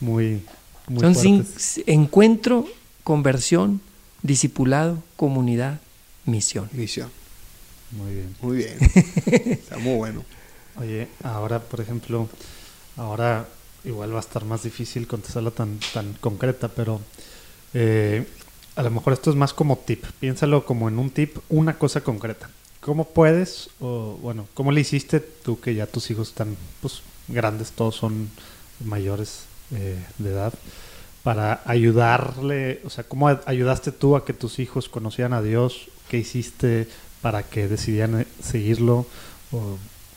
muy, 0.00 0.42
muy 0.88 1.14
Son 1.14 1.46
encuentro, 1.86 2.66
conversión, 3.04 3.80
discipulado, 4.22 5.02
comunidad, 5.16 5.80
misión. 6.24 6.68
Misión. 6.72 7.10
Muy 7.92 8.14
bien. 8.14 8.36
Muy 8.40 8.56
bien. 8.56 8.78
Está 9.52 9.78
muy 9.78 9.96
bueno. 9.96 10.24
Oye, 10.76 11.08
ahora, 11.22 11.60
por 11.60 11.80
ejemplo, 11.80 12.28
ahora 12.96 13.46
igual 13.84 14.12
va 14.12 14.18
a 14.18 14.20
estar 14.20 14.44
más 14.44 14.62
difícil 14.62 15.06
contestarla 15.06 15.50
tan, 15.50 15.78
tan 15.92 16.14
concreta, 16.14 16.68
pero 16.68 17.00
eh, 17.74 18.26
a 18.76 18.82
lo 18.82 18.90
mejor 18.90 19.12
esto 19.12 19.30
es 19.30 19.36
más 19.36 19.52
como 19.52 19.76
tip. 19.78 20.04
Piénsalo 20.20 20.64
como 20.64 20.88
en 20.88 20.98
un 20.98 21.10
tip, 21.10 21.36
una 21.48 21.78
cosa 21.78 22.02
concreta. 22.02 22.50
¿Cómo 22.80 23.04
puedes, 23.04 23.70
o 23.80 24.18
bueno, 24.22 24.48
cómo 24.54 24.72
le 24.72 24.80
hiciste 24.80 25.20
tú 25.20 25.60
que 25.60 25.74
ya 25.74 25.86
tus 25.86 26.10
hijos 26.10 26.28
están 26.28 26.56
pues 26.80 27.02
grandes, 27.28 27.72
todos 27.72 27.94
son 27.94 28.28
mayores 28.84 29.44
eh, 29.72 30.02
de 30.18 30.30
edad, 30.30 30.52
para 31.22 31.62
ayudarle, 31.64 32.80
o 32.84 32.90
sea, 32.90 33.04
cómo 33.04 33.28
ayudaste 33.28 33.92
tú 33.92 34.16
a 34.16 34.24
que 34.24 34.32
tus 34.32 34.58
hijos 34.58 34.88
conocieran 34.88 35.32
a 35.32 35.42
Dios? 35.42 35.88
¿Qué 36.12 36.18
hiciste 36.18 36.88
para 37.22 37.42
que 37.42 37.68
decidieran 37.68 38.20
eh, 38.20 38.26
seguirlo? 38.42 39.06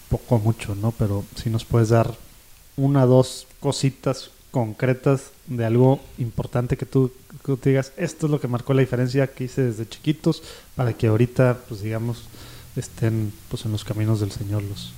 Poco 0.10 0.40
mucho, 0.40 0.76
¿no? 0.76 0.92
Pero 0.92 1.24
si 1.42 1.50
nos 1.50 1.64
puedes 1.64 1.88
dar 1.88 2.14
una 2.76 3.06
dos 3.06 3.48
cositas 3.62 4.30
concretas 4.52 5.32
de 5.48 5.64
algo 5.64 6.02
importante 6.18 6.76
que 6.76 6.86
tú, 6.86 7.14
que 7.30 7.56
tú 7.56 7.60
digas, 7.64 7.94
esto 7.96 8.26
es 8.26 8.32
lo 8.34 8.42
que 8.42 8.50
marcó 8.50 8.74
la 8.74 8.82
diferencia 8.82 9.28
que 9.28 9.46
hice 9.46 9.62
desde 9.62 9.88
chiquitos 9.88 10.44
para 10.76 10.92
que 10.92 11.08
ahorita, 11.08 11.60
pues 11.70 11.82
digamos, 11.82 12.24
estén 12.76 13.32
pues 13.48 13.64
en 13.64 13.72
los 13.72 13.86
caminos 13.86 14.20
del 14.20 14.32
Señor 14.32 14.64
los 14.64 14.92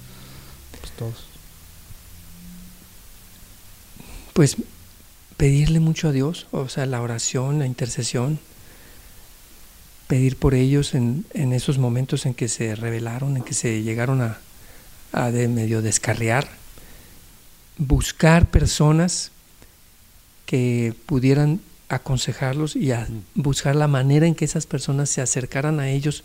pues, 0.80 0.92
todos. 0.94 1.26
Pues 4.34 4.56
pedirle 5.38 5.80
mucho 5.80 6.08
a 6.08 6.12
Dios, 6.12 6.48
o 6.50 6.68
sea, 6.70 6.88
la 6.88 7.04
oración, 7.04 7.60
la 7.60 7.68
intercesión, 7.68 8.40
pedir 10.08 10.38
por 10.38 10.54
ellos 10.54 10.94
en, 10.94 11.26
en 11.34 11.54
esos 11.54 11.78
momentos 11.78 12.26
en 12.26 12.34
que 12.34 12.48
se 12.48 12.76
rebelaron, 12.76 13.38
en 13.38 13.44
que 13.44 13.54
se 13.54 13.84
llegaron 13.84 14.22
a, 14.22 14.40
a 15.12 15.32
de 15.32 15.48
medio 15.48 15.82
descarriar, 15.82 16.48
buscar 17.78 18.50
personas 18.50 19.32
que 20.46 20.94
pudieran 21.06 21.60
aconsejarlos 21.90 22.76
y 22.76 22.92
a 22.92 23.08
buscar 23.36 23.76
la 23.76 23.88
manera 23.88 24.28
en 24.28 24.36
que 24.36 24.46
esas 24.46 24.66
personas 24.66 25.10
se 25.10 25.22
acercaran 25.22 25.80
a 25.80 25.90
ellos, 25.90 26.24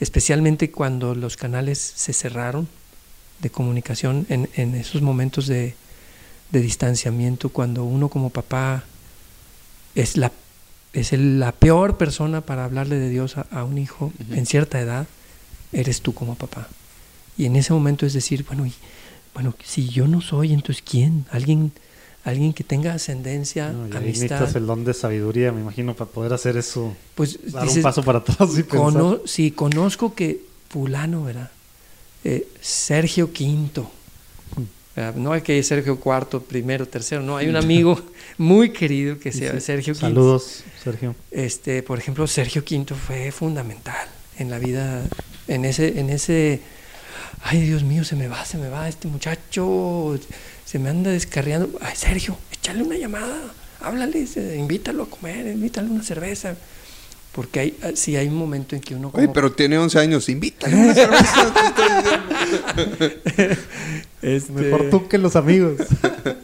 especialmente 0.00 0.70
cuando 0.70 1.14
los 1.14 1.36
canales 1.36 1.78
se 1.78 2.12
cerraron 2.12 2.68
de 3.40 3.50
comunicación 3.50 4.26
en, 4.28 4.48
en 4.54 4.74
esos 4.74 5.02
momentos 5.02 5.46
de, 5.46 5.74
de 6.50 6.60
distanciamiento, 6.60 7.50
cuando 7.50 7.84
uno 7.84 8.08
como 8.08 8.30
papá 8.30 8.84
es 9.94 10.16
la, 10.16 10.32
es 10.92 11.12
el- 11.12 11.38
la 11.40 11.52
peor 11.52 11.96
persona 11.98 12.40
para 12.40 12.64
hablarle 12.64 12.96
de 12.96 13.08
Dios 13.10 13.36
a, 13.36 13.42
a 13.50 13.64
un 13.64 13.78
hijo 13.78 14.12
en 14.30 14.46
cierta 14.46 14.80
edad, 14.80 15.06
eres 15.72 16.00
tú 16.00 16.14
como 16.14 16.34
papá. 16.34 16.68
Y 17.36 17.44
en 17.46 17.56
ese 17.56 17.72
momento 17.72 18.06
es 18.06 18.12
decir, 18.14 18.44
bueno, 18.46 18.66
y, 18.66 18.72
bueno, 19.34 19.54
si 19.62 19.88
yo 19.88 20.06
no 20.08 20.20
soy, 20.20 20.52
entonces 20.52 20.82
¿quién? 20.88 21.24
Alguien, 21.30 21.70
alguien 22.24 22.52
que 22.52 22.64
tenga 22.64 22.94
ascendencia, 22.94 23.70
No, 23.70 23.86
y 23.86 23.90
ahí 23.92 23.96
amistad. 23.98 24.22
necesitas 24.22 24.54
el 24.56 24.66
don 24.66 24.84
de 24.84 24.94
sabiduría, 24.94 25.52
me 25.52 25.60
imagino, 25.60 25.94
para 25.94 26.10
poder 26.10 26.32
hacer 26.32 26.56
eso. 26.56 26.96
Pues 27.14 27.38
Dar 27.52 27.62
dices, 27.64 27.76
un 27.78 27.82
paso 27.82 28.02
para 28.02 28.18
atrás 28.18 28.50
y 28.58 28.62
pensar. 28.64 29.20
si 29.26 29.50
conozco 29.52 30.14
que 30.14 30.40
fulano, 30.68 31.22
¿verdad? 31.24 31.50
Eh, 32.24 32.48
Sergio 32.60 33.32
Quinto. 33.32 33.90
¿Verdad? 34.98 35.14
No 35.14 35.32
hay 35.32 35.42
que 35.42 35.56
ir 35.56 35.64
Sergio 35.64 35.98
Cuarto, 35.98 36.42
primero, 36.42 36.86
tercero, 36.86 37.22
no. 37.22 37.36
Hay 37.36 37.48
un 37.48 37.56
amigo 37.56 38.00
muy 38.38 38.70
querido 38.70 39.18
que 39.18 39.32
se 39.32 39.46
llama 39.46 39.60
Sergio 39.60 39.94
Quinto. 39.94 40.08
Saludos, 40.08 40.64
Sergio. 40.82 41.14
Este, 41.30 41.82
por 41.82 41.98
ejemplo, 41.98 42.26
Sergio 42.26 42.64
Quinto 42.64 42.94
fue 42.94 43.30
fundamental 43.30 44.08
en 44.38 44.50
la 44.50 44.58
vida, 44.58 45.02
en 45.46 45.64
ese, 45.64 46.00
en 46.00 46.10
ese, 46.10 46.60
ay 47.42 47.60
Dios 47.60 47.82
mío, 47.84 48.04
se 48.04 48.16
me 48.16 48.28
va, 48.28 48.44
se 48.44 48.58
me 48.58 48.68
va 48.68 48.88
este 48.88 49.08
muchacho, 49.08 50.18
se 50.64 50.78
me 50.78 50.90
anda 50.90 51.10
descarriando. 51.10 51.78
Ay, 51.80 51.94
Sergio, 51.96 52.36
échale 52.52 52.82
una 52.82 52.96
llamada, 52.96 53.38
háblale, 53.80 54.26
invítalo 54.56 55.04
a 55.04 55.10
comer, 55.10 55.46
invítale 55.46 55.88
una 55.88 56.02
cerveza. 56.02 56.56
Porque 57.38 57.60
hay, 57.60 57.78
si 57.94 58.16
hay 58.16 58.26
un 58.26 58.34
momento 58.34 58.74
en 58.74 58.82
que 58.82 58.96
uno 58.96 59.12
Oye, 59.14 59.26
como- 59.26 59.32
pero 59.32 59.52
tiene 59.52 59.78
11 59.78 59.96
años, 60.00 60.28
invítale 60.28 60.74
una 60.82 60.92
cerveza. 60.92 61.52
Este, 64.22 64.52
Mejor 64.52 64.90
tú 64.90 65.06
que 65.06 65.18
los 65.18 65.36
amigos. 65.36 65.80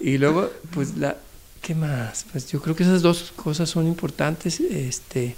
Y 0.00 0.18
luego, 0.18 0.50
pues, 0.72 0.96
la, 0.96 1.16
¿qué 1.62 1.74
más? 1.74 2.24
Pues 2.30 2.46
yo 2.48 2.61
creo 2.62 2.76
que 2.76 2.85
esas 2.85 3.02
dos 3.02 3.33
cosas 3.35 3.68
son 3.70 3.88
importantes. 3.88 4.61
Este, 4.61 5.35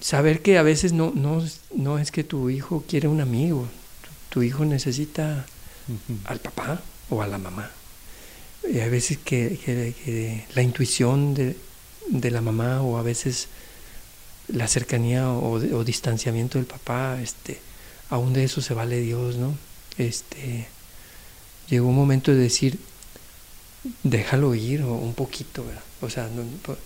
saber 0.00 0.42
que 0.42 0.58
a 0.58 0.62
veces 0.62 0.92
no, 0.92 1.10
no, 1.14 1.42
es- 1.42 1.60
no 1.74 1.98
es 1.98 2.10
que 2.10 2.24
tu 2.24 2.50
hijo 2.50 2.84
quiere 2.86 3.08
un 3.08 3.22
amigo. 3.22 3.66
Tu, 4.28 4.40
tu 4.40 4.42
hijo 4.42 4.66
necesita 4.66 5.46
al 6.26 6.40
papá 6.40 6.82
o 7.08 7.22
a 7.22 7.26
la 7.26 7.38
mamá. 7.38 7.70
Y 8.70 8.80
hay 8.80 8.90
veces 8.90 9.16
que, 9.16 9.58
que- 9.64 9.94
que 10.04 10.44
la 10.54 10.60
intuición 10.62 11.32
de, 11.32 11.56
de 12.10 12.30
la 12.30 12.42
mamá 12.42 12.82
o 12.82 12.98
a 12.98 13.02
veces 13.02 13.48
la 14.48 14.66
cercanía 14.68 15.28
o, 15.30 15.52
o 15.54 15.84
distanciamiento 15.84 16.58
del 16.58 16.66
papá, 16.66 17.20
este, 17.22 17.58
aún 18.10 18.32
de 18.32 18.44
eso 18.44 18.60
se 18.60 18.74
vale 18.74 19.00
Dios, 19.00 19.36
¿no? 19.36 19.54
Este, 19.98 20.66
llegó 21.68 21.88
un 21.88 21.96
momento 21.96 22.30
de 22.32 22.38
decir, 22.38 22.78
déjalo 24.02 24.54
ir 24.54 24.82
o 24.82 24.94
un 24.94 25.14
poquito, 25.14 25.64
¿verdad? 25.64 25.82
O 26.00 26.10
sea, 26.10 26.28
no- 26.34 26.76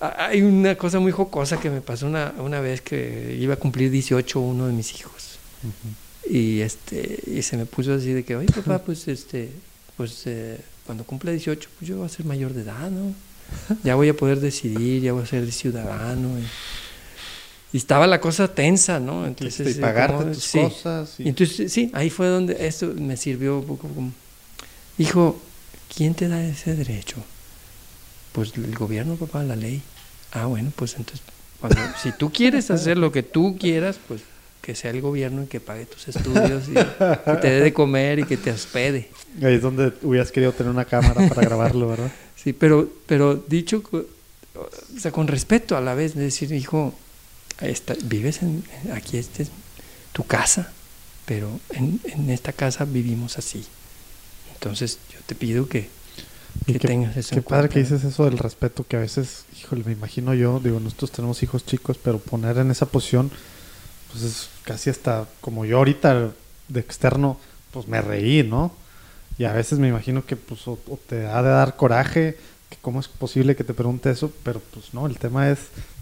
hay 0.00 0.42
una 0.42 0.74
cosa 0.76 0.98
muy 0.98 1.12
jocosa 1.12 1.60
que 1.60 1.70
me 1.70 1.80
pasó 1.80 2.06
una, 2.06 2.34
una 2.38 2.60
vez 2.60 2.80
que 2.80 3.36
iba 3.40 3.54
a 3.54 3.56
cumplir 3.56 3.90
18 3.90 4.40
uno 4.40 4.66
de 4.66 4.72
mis 4.72 4.94
hijos. 4.94 5.38
Y 6.28 6.60
este 6.60 7.20
y 7.26 7.42
se 7.42 7.56
me 7.56 7.66
puso 7.66 7.94
así 7.94 8.12
de 8.12 8.24
que, 8.24 8.34
oye 8.36 8.48
papá, 8.52 8.80
pues 8.80 9.06
este, 9.08 9.50
pues 9.96 10.22
eh, 10.26 10.58
cuando 10.86 11.04
cumpla 11.04 11.30
18, 11.30 11.68
pues 11.78 11.88
yo 11.88 11.98
voy 11.98 12.06
a 12.06 12.08
ser 12.08 12.24
mayor 12.26 12.52
de 12.52 12.62
edad, 12.62 12.90
¿no? 12.90 13.14
Ya 13.84 13.94
voy 13.94 14.08
a 14.08 14.14
poder 14.16 14.40
decidir, 14.40 15.02
ya 15.02 15.12
voy 15.12 15.22
a 15.22 15.26
ser 15.26 15.50
ciudadano. 15.52 16.38
Y, 16.38 16.42
y 17.74 17.76
estaba 17.78 18.06
la 18.06 18.20
cosa 18.20 18.48
tensa, 18.54 19.00
¿no? 19.00 19.26
Entonces, 19.26 19.76
y 19.76 19.78
eh, 19.78 19.80
pagarte 19.80 20.16
como- 20.16 20.32
tus 20.32 20.44
sí. 20.44 20.58
cosas. 20.60 21.14
y- 21.18 21.24
Y 21.24 21.28
entonces, 21.28 21.72
sí, 21.72 21.90
ahí 21.94 22.10
fue 22.10 22.26
donde 22.28 22.66
esto 22.66 22.92
me 22.96 23.16
sirvió 23.16 23.58
un 23.58 23.64
poco 23.66 23.88
como, 23.88 24.12
hijo, 24.98 25.40
¿quién 25.94 26.14
te 26.14 26.28
da 26.28 26.42
ese 26.44 26.74
derecho? 26.76 27.16
Pues 28.32 28.52
el 28.56 28.74
gobierno, 28.74 29.16
papá, 29.16 29.42
la 29.42 29.56
ley. 29.56 29.82
Ah, 30.32 30.46
bueno, 30.46 30.72
pues 30.76 30.94
entonces, 30.96 31.22
cuando, 31.60 31.78
si 32.02 32.12
tú 32.12 32.30
quieres 32.32 32.70
hacer 32.70 32.96
lo 32.98 33.12
que 33.12 33.22
tú 33.22 33.56
quieras, 33.60 33.96
pues 34.08 34.22
que 34.62 34.74
sea 34.74 34.90
el 34.92 35.00
gobierno 35.02 35.42
y 35.42 35.46
que 35.46 35.60
pague 35.60 35.84
tus 35.86 36.08
estudios 36.08 36.68
y 36.68 36.72
que 36.74 37.36
te 37.40 37.50
dé 37.50 37.60
de 37.60 37.72
comer 37.74 38.20
y 38.20 38.24
que 38.24 38.36
te 38.38 38.50
hospede. 38.52 39.10
Ahí 39.42 39.54
es 39.56 39.62
donde 39.62 39.92
hubieras 40.02 40.30
querido 40.32 40.52
tener 40.52 40.70
una 40.72 40.84
cámara 40.86 41.28
para 41.28 41.42
grabarlo, 41.42 41.88
¿verdad? 41.88 42.10
Sí, 42.42 42.52
pero, 42.52 42.88
pero 43.06 43.36
dicho, 43.36 43.82
o 43.92 44.08
sea, 44.98 45.12
con 45.12 45.28
respeto 45.28 45.76
a 45.76 45.80
la 45.80 45.94
vez, 45.94 46.14
de 46.16 46.24
decir, 46.24 46.50
hijo, 46.52 46.92
esta- 47.60 47.94
vives 48.02 48.42
en, 48.42 48.64
aquí, 48.92 49.16
esta 49.16 49.42
es 49.44 49.50
tu 50.12 50.24
casa, 50.24 50.72
pero 51.24 51.60
en, 51.70 52.00
en 52.04 52.30
esta 52.30 52.52
casa 52.52 52.84
vivimos 52.84 53.38
así. 53.38 53.64
Entonces 54.54 54.98
yo 55.12 55.18
te 55.26 55.34
pido 55.36 55.68
que, 55.68 55.88
Y 56.66 56.72
que 56.74 56.78
qué- 56.80 56.88
tengas 56.88 57.16
eso 57.16 57.30
Qué 57.30 57.36
en 57.36 57.42
padre 57.44 57.68
que 57.68 57.74
cuenta. 57.74 57.94
dices 57.94 58.12
eso 58.12 58.24
del 58.24 58.38
respeto, 58.38 58.84
que 58.88 58.96
a 58.96 59.00
veces, 59.00 59.44
híjole, 59.60 59.84
me 59.84 59.92
imagino 59.92 60.34
yo, 60.34 60.58
digo, 60.62 60.80
nosotros 60.80 61.12
tenemos 61.12 61.42
hijos 61.44 61.64
chicos, 61.64 61.96
pero 62.02 62.18
poner 62.18 62.58
en 62.58 62.70
esa 62.72 62.86
posición, 62.86 63.30
pues 64.12 64.24
es 64.24 64.48
casi 64.64 64.90
hasta 64.90 65.26
como 65.40 65.64
yo 65.64 65.78
ahorita 65.78 66.30
de 66.68 66.80
externo, 66.80 67.38
pues 67.72 67.88
me 67.88 68.00
reí, 68.00 68.42
¿no? 68.42 68.72
Y 69.38 69.44
a 69.44 69.52
veces 69.52 69.78
me 69.78 69.88
imagino 69.88 70.24
que 70.24 70.36
pues 70.36 70.66
o, 70.68 70.78
te 71.08 71.26
ha 71.26 71.42
de 71.42 71.48
dar 71.48 71.76
coraje, 71.76 72.36
que 72.68 72.76
cómo 72.80 73.00
es 73.00 73.08
posible 73.08 73.56
que 73.56 73.64
te 73.64 73.74
pregunte 73.74 74.10
eso, 74.10 74.30
pero 74.44 74.60
pues 74.72 74.94
no, 74.94 75.06
el 75.06 75.18
tema 75.18 75.50
es, 75.50 75.58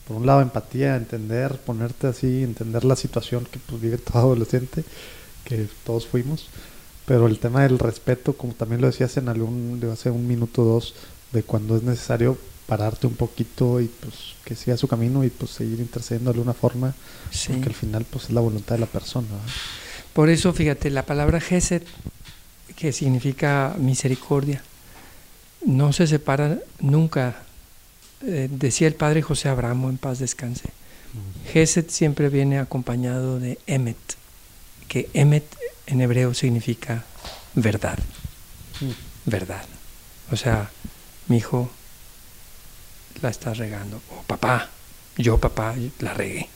por 0.07 0.17
un 0.17 0.27
lado, 0.27 0.41
empatía, 0.41 0.97
entender, 0.97 1.57
ponerte 1.59 2.09
así, 2.09 2.43
entender 2.43 2.85
la 2.85 2.97
situación 2.97 3.47
que 3.51 3.59
pues 3.61 3.81
vive 3.81 3.99
todo 3.99 4.19
adolescente, 4.19 4.85
que 5.45 5.69
todos 5.85 6.07
fuimos. 6.07 6.49
Pero 7.07 7.27
el 7.27 7.39
tema 7.39 7.63
del 7.63 7.79
respeto, 7.79 8.35
como 8.35 8.53
también 8.55 8.81
lo 8.81 8.87
decías 8.89 9.17
en 9.17 9.29
algún, 9.29 9.81
hace 9.93 10.11
un 10.11 10.27
minuto 10.29 10.63
o 10.63 10.65
dos, 10.65 10.95
de 11.33 11.43
cuando 11.43 11.77
es 11.77 11.83
necesario 11.83 12.37
pararte 12.71 13.09
un 13.09 13.15
poquito 13.15 13.81
y 13.81 13.87
pues 13.89 14.15
que 14.45 14.55
siga 14.55 14.77
su 14.77 14.87
camino 14.87 15.25
y 15.25 15.29
pues 15.31 15.51
seguir 15.51 15.81
intercediendo 15.81 16.31
de 16.33 16.37
alguna 16.39 16.55
forma, 16.55 16.95
Sí. 17.33 17.49
porque 17.53 17.69
al 17.71 17.75
final 17.75 18.07
pues 18.09 18.25
es 18.27 18.31
la 18.31 18.41
voluntad 18.41 18.77
de 18.77 18.81
la 18.83 18.87
persona. 18.87 19.27
¿verdad? 19.29 19.47
Por 20.13 20.29
eso, 20.31 20.53
fíjate, 20.53 20.89
la 20.91 21.05
palabra 21.05 21.41
Gesed, 21.41 21.83
que 22.77 22.93
significa 22.93 23.75
misericordia, 23.79 24.63
no 25.67 25.93
se 25.93 26.07
separa 26.07 26.59
nunca. 26.79 27.43
Eh, 28.23 28.49
decía 28.51 28.87
el 28.87 28.95
padre 28.95 29.23
José 29.23 29.49
Abramo, 29.49 29.91
en 29.91 29.99
paz 29.99 30.21
descanse. 30.21 30.71
Gesed 31.53 31.87
siempre 31.89 32.29
viene 32.29 32.59
acompañado 32.61 33.41
de 33.41 33.59
Emet, 33.67 33.97
que 34.87 35.11
Emet 35.13 35.45
en 35.87 36.01
hebreo 36.03 36.35
significa 36.35 37.05
verdad. 37.57 37.99
Verdad. 39.27 39.65
O 40.31 40.37
sea, 40.37 40.71
mi 41.29 41.39
hijo 41.39 41.69
la 43.23 43.31
está 43.31 43.55
regando. 43.55 44.01
O 44.17 44.23
papá, 44.23 44.69
yo 45.17 45.39
papá 45.39 45.75
la 46.01 46.15
regué. 46.15 46.49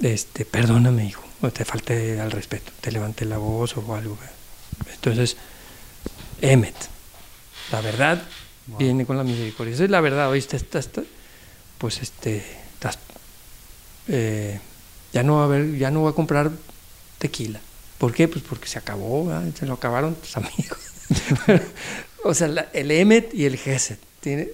Este, 0.00 0.44
perdóname, 0.44 1.06
hijo, 1.06 1.24
o 1.40 1.50
te 1.50 1.64
falté 1.64 2.20
al 2.20 2.30
respeto, 2.30 2.70
te 2.80 2.92
levanté 2.92 3.24
la 3.24 3.38
voz 3.38 3.76
o 3.76 3.94
algo. 3.94 4.18
Entonces, 4.92 5.36
Emet, 6.40 6.74
la 7.72 7.80
verdad 7.80 8.22
Wow. 8.68 8.78
viene 8.78 9.06
con 9.06 9.16
la 9.16 9.22
misericordia. 9.22 9.72
Esa 9.74 9.84
es 9.84 9.90
la 9.90 10.00
verdad, 10.00 10.28
oíste, 10.28 10.56
estás, 10.56 10.86
estás- 10.86 11.04
pues 11.78 12.02
este, 12.02 12.44
estás, 12.74 12.98
eh, 14.08 14.58
ya 15.12 15.22
no 15.22 15.36
va 15.36 15.42
a 15.42 15.44
haber, 15.44 15.76
ya 15.78 15.90
no 15.92 16.00
voy 16.00 16.10
a 16.10 16.14
comprar 16.16 16.50
tequila. 17.18 17.60
¿Por 17.98 18.12
qué? 18.12 18.26
Pues 18.28 18.44
porque 18.46 18.68
se 18.68 18.78
acabó, 18.78 19.26
¿verdad? 19.26 19.48
se 19.58 19.66
lo 19.66 19.74
acabaron 19.74 20.14
tus 20.16 20.36
amigos. 20.36 20.78
o 22.24 22.34
sea, 22.34 22.48
la- 22.48 22.68
el 22.72 22.90
Emet 22.90 23.32
y 23.32 23.44
el 23.46 23.56
Gesed. 23.56 23.98
Tiene, 24.20 24.48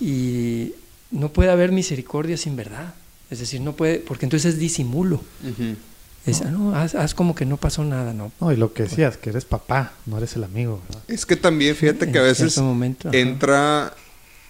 y 0.00 0.72
no 1.10 1.32
puede 1.32 1.50
haber 1.50 1.72
misericordia 1.72 2.36
sin 2.36 2.56
verdad. 2.56 2.94
Es 3.30 3.38
decir, 3.40 3.60
no 3.60 3.74
puede, 3.74 3.98
porque 3.98 4.26
entonces 4.26 4.54
es 4.54 4.60
disimulo. 4.60 5.16
Ujú. 5.42 5.76
Es, 6.26 6.42
ah, 6.42 6.50
no, 6.50 6.74
haz, 6.74 6.94
haz 6.96 7.14
como 7.14 7.34
que 7.36 7.44
no 7.46 7.56
pasó 7.56 7.84
nada, 7.84 8.12
¿no? 8.12 8.32
No, 8.40 8.52
y 8.52 8.56
lo 8.56 8.72
que 8.72 8.82
decías, 8.84 9.16
que 9.16 9.30
eres 9.30 9.44
papá, 9.44 9.92
no 10.06 10.18
eres 10.18 10.34
el 10.34 10.42
amigo, 10.44 10.80
¿verdad? 10.88 11.02
Es 11.08 11.24
que 11.24 11.36
también, 11.36 11.76
fíjate 11.76 12.10
que 12.10 12.18
a 12.18 12.22
veces 12.22 12.58
momento, 12.58 13.10
entra 13.12 13.94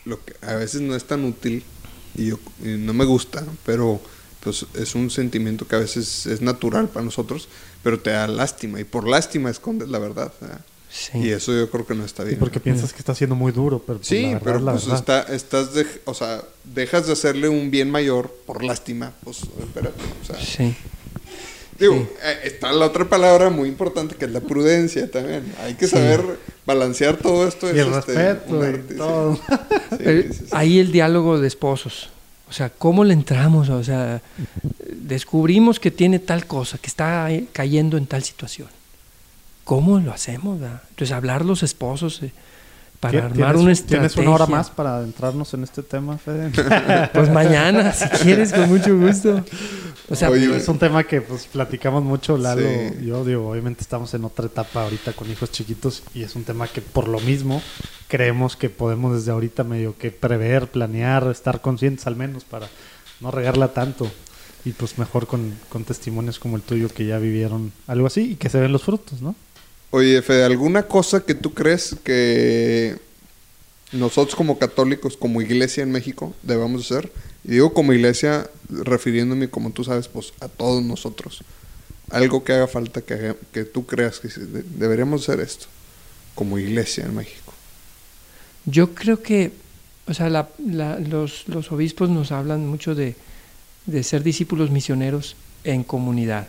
lo 0.07 0.25
que 0.25 0.35
a 0.41 0.55
veces 0.55 0.81
no 0.81 0.97
es 0.97 1.05
tan 1.05 1.25
útil 1.25 1.63
y, 2.15 2.27
yo- 2.29 2.39
y 2.65 2.69
no 2.79 2.95
me 2.95 3.05
gusta, 3.05 3.45
pero 3.67 4.01
pues 4.41 4.65
es 4.75 4.95
un 4.95 5.11
sentimiento 5.11 5.67
que 5.69 5.77
a 5.77 5.81
veces 5.81 6.25
es 6.27 6.41
natural 6.41 6.89
para 6.89 7.05
nosotros, 7.05 7.49
pero 7.83 8.01
te 8.01 8.11
da 8.11 8.27
lástima 8.27 8.81
y 8.81 8.85
por 8.85 9.07
lástima 9.07 9.51
escondes 9.51 9.89
la 9.89 9.99
verdad. 9.99 10.33
¿verdad? 10.41 10.61
Sí. 10.91 11.19
Y 11.19 11.31
eso 11.31 11.53
yo 11.53 11.69
creo 11.71 11.87
que 11.87 11.95
no 11.95 12.05
está 12.05 12.23
Sí, 12.23 12.29
bien. 12.31 12.39
porque 12.41 12.61
piensas 12.61 12.93
que 12.93 12.99
está 13.01 13.15
siendo 13.15 13.35
muy 13.37 13.53
duro, 13.53 13.83
pero 13.87 13.99
pues, 13.99 14.09
Sí, 14.09 14.23
la 14.23 14.29
verdad 14.39 14.43
pero 14.45 14.59
la 14.61 14.73
pues 14.73 14.87
verdad. 14.87 14.99
está, 15.27 15.35
estás, 15.35 15.69
o 16.05 16.15
sea, 16.15 16.43
dejas 16.65 17.07
de 17.07 17.13
hacerle 17.13 17.49
un 17.49 17.71
bien 17.71 17.91
mayor 17.91 18.35
por 18.47 18.65
lástima, 18.65 19.13
pues 19.25 19.41
espérate, 19.61 20.01
o 20.23 20.25
sea, 20.25 20.37
Sí. 20.43 20.75
digo, 21.79 21.95
Sí. 21.95 22.09
eh, 22.23 22.39
está 22.45 22.73
la 22.73 22.87
otra 22.87 23.07
palabra 23.09 23.51
muy 23.51 23.69
importante 23.69 24.15
que 24.15 24.25
es 24.25 24.31
la 24.31 24.41
prudencia 24.41 25.11
también. 25.11 25.53
Hay 25.65 25.75
que 25.75 25.87
saber 25.87 26.23
balancear 26.65 27.17
todo 27.19 27.47
esto. 27.47 27.67
Y 27.67 27.79
es, 27.79 27.87
el 27.87 27.93
este, 27.93 28.15
respeto 28.15 28.55
un 28.57 28.63
y 28.63 28.67
arte, 28.67 28.85
sí. 28.89 28.97
todo. 28.97 29.35
Sí, 29.37 29.97
Pero 29.99 30.23
sí, 30.33 30.39
sí. 30.39 30.45
Ahí 30.53 30.79
el 30.79 30.93
diálogo 30.93 31.39
de 31.39 31.49
esposos. 31.49 32.09
O 32.49 32.53
sea, 32.53 32.71
¿cómo 32.71 33.03
le 33.05 33.13
entramos? 33.13 33.69
O 33.69 33.83
sea, 33.85 34.23
descubrimos 34.89 35.81
que 35.81 35.91
tiene 35.91 36.19
tal 36.21 36.47
cosa, 36.47 36.79
que 36.79 36.87
está 36.87 37.31
eh, 37.33 37.47
cayendo 37.53 37.97
en 37.97 38.07
tal 38.07 38.23
situación. 38.23 38.69
¿Cómo 39.67 39.99
lo 39.99 40.13
hacemos? 40.13 40.61
verdad? 40.61 40.81
Entonces, 40.91 41.13
hablar 41.13 41.45
los 41.45 41.63
esposos 41.65 42.23
eh, 42.23 42.33
para 43.01 43.11
¿Tienes- 43.21 43.33
armar 43.33 43.57
una 43.57 43.73
estrategia. 43.73 44.09
¿Tienes 44.09 44.17
una 44.17 44.31
hora 44.37 44.47
más 44.47 44.71
para 44.71 44.97
adentrarnos 44.99 45.53
en 45.55 45.65
este 45.65 45.83
tema, 45.83 46.17
Fede? 46.19 46.51
Pues 47.13 47.31
mañana, 47.31 47.93
si 47.93 48.09
quieres, 48.23 48.53
con 48.53 48.69
mucho 48.69 48.97
gusto. 48.97 49.45
O 50.09 50.15
sea, 50.15 50.31
Oye, 50.31 50.57
es 50.57 50.69
un 50.69 50.79
tema 50.79 51.03
que 51.03 51.21
pues 51.21 51.47
platicamos 51.49 52.05
mucho, 52.05 52.39
Lalo. 52.39 52.63
Sí. 52.63 53.05
Yo 53.07 53.25
digo, 53.25 53.51
obviamente 53.51 53.81
estamos 53.83 54.15
en 54.15 54.25
otra 54.25 54.47
etapa 54.47 54.85
ahorita 54.85 55.13
con 55.15 55.29
hijos 55.29 55.51
chiquitos 55.51 56.05
y 56.15 56.23
es 56.23 56.37
un 56.37 56.45
tema 56.45 56.69
que 56.69 56.81
por 56.81 57.09
lo 57.09 57.19
mismo 57.19 57.61
creemos 58.07 58.55
que 58.55 58.71
podemos 58.71 59.17
desde 59.17 59.33
ahorita 59.33 59.65
medio 59.65 59.99
que 59.99 60.13
prever, 60.13 60.69
planear, 60.71 61.27
estar 61.29 61.61
conscientes 61.61 62.07
al 62.07 62.15
menos 62.15 62.45
para 62.45 62.69
no 63.21 63.33
regarla 63.33 63.73
tanto. 63.75 64.09
Y 64.65 64.71
pues 64.73 64.97
mejor 64.99 65.27
con, 65.27 65.55
con 65.69 65.83
testimonios 65.83 66.39
como 66.39 66.55
el 66.57 66.63
tuyo 66.63 66.89
que 66.89 67.05
ya 67.05 67.19
vivieron 67.19 67.73
algo 67.89 68.07
así 68.07 68.33
y 68.33 68.37
que 68.37 68.49
se 68.49 68.61
ven 68.61 68.71
los 68.71 68.85
frutos, 68.85 69.21
¿no? 69.23 69.35
Oye, 69.91 70.21
Fede, 70.23 70.45
¿alguna 70.45 70.83
cosa 70.85 71.21
que 71.21 71.35
tú 71.35 71.55
crees 71.55 71.97
que 72.03 72.97
nosotros 73.93 74.35
como 74.35 74.59
católicos, 74.59 75.17
como 75.17 75.41
iglesia 75.41 75.83
en 75.83 75.93
México, 75.93 76.35
debamos 76.43 76.85
hacer? 76.85 77.13
Y 77.45 77.53
digo 77.53 77.73
como 77.73 77.93
iglesia, 77.93 78.51
refiriéndome, 78.69 79.49
como 79.49 79.71
tú 79.71 79.85
sabes, 79.85 80.09
pues 80.09 80.33
a 80.41 80.49
todos 80.49 80.83
nosotros. 80.83 81.43
Algo 82.11 82.43
que 82.43 82.53
haga 82.53 82.67
falta 82.67 83.03
que, 83.03 83.37
que 83.53 83.65
tú 83.65 83.87
creas 83.87 84.19
que 84.19 84.29
deberíamos 84.29 85.23
hacer 85.23 85.41
esto, 85.41 85.67
como 86.35 86.59
iglesia 86.59 87.05
en 87.05 87.15
México. 87.15 87.53
Yo 88.65 88.95
creo 88.95 89.23
que, 89.23 89.53
o 90.09 90.15
sea, 90.15 90.29
los, 90.29 91.49
los 91.49 91.73
obispos 91.73 92.11
nos 92.11 92.33
hablan 92.33 92.67
mucho 92.67 92.97
de, 92.97 93.15
de 93.87 94.03
ser 94.03 94.25
discípulos 94.25 94.71
misioneros 94.71 95.37
en 95.63 95.85
comunidad. 95.85 96.49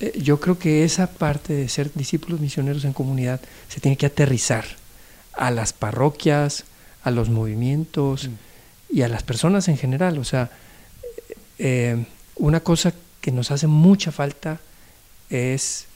Eh, 0.00 0.12
Yo 0.20 0.40
creo 0.40 0.58
que 0.58 0.84
esa 0.84 1.06
parte 1.08 1.52
de 1.54 1.68
ser 1.68 1.90
discípulos 1.94 2.40
misioneros 2.40 2.84
en 2.84 2.92
comunidad 2.92 3.40
se 3.68 3.80
tiene 3.80 3.96
que 3.96 4.06
aterrizar 4.06 4.64
a 5.32 5.50
las 5.50 5.72
parroquias, 5.72 6.64
a 7.02 7.10
los 7.10 7.28
movimientos 7.28 8.28
y 8.90 9.02
a 9.02 9.08
las 9.08 9.22
personas 9.22 9.68
en 9.68 9.76
general. 9.76 10.18
O 10.18 10.24
sea, 10.24 10.50
eh, 11.58 12.04
una 12.36 12.60
cosa 12.60 12.92
que 13.20 13.32
nos 13.32 13.50
hace 13.50 13.66
mucha 13.66 14.12
falta 14.12 14.60
es 15.30 15.86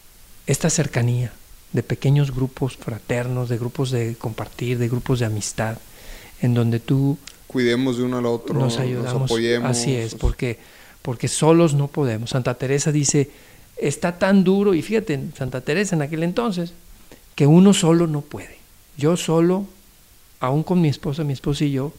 esta 0.46 0.70
cercanía 0.70 1.32
de 1.72 1.82
pequeños 1.82 2.34
grupos 2.34 2.76
fraternos, 2.76 3.48
de 3.48 3.58
grupos 3.58 3.90
de 3.90 4.16
compartir, 4.16 4.78
de 4.78 4.88
grupos 4.88 5.18
de 5.20 5.26
amistad, 5.26 5.78
en 6.40 6.54
donde 6.54 6.80
tú 6.80 7.18
Cuidemos 7.46 7.96
de 7.96 8.04
uno 8.04 8.18
al 8.18 8.26
otro, 8.26 8.54
nos 8.54 8.74
nos, 8.74 8.78
ayudamos. 8.78 9.30
apoyemos. 9.30 9.70
Así 9.70 9.94
es, 9.94 10.14
porque, 10.14 10.58
porque 11.02 11.28
solos 11.28 11.72
no 11.74 11.88
podemos. 11.88 12.30
Santa 12.30 12.54
Teresa 12.54 12.92
dice, 12.92 13.30
está 13.80 14.18
tan 14.18 14.44
duro, 14.44 14.74
y 14.74 14.82
fíjate, 14.82 15.20
Santa 15.36 15.60
Teresa 15.60 15.96
en 15.96 16.02
aquel 16.02 16.22
entonces, 16.22 16.72
que 17.34 17.46
uno 17.46 17.72
solo 17.74 18.06
no 18.06 18.20
puede. 18.20 18.58
Yo 18.96 19.16
solo, 19.16 19.66
aún 20.40 20.62
con 20.62 20.80
mi 20.80 20.88
esposa, 20.88 21.24
mi 21.24 21.32
esposa 21.32 21.64
y 21.64 21.72
yo, 21.72 21.92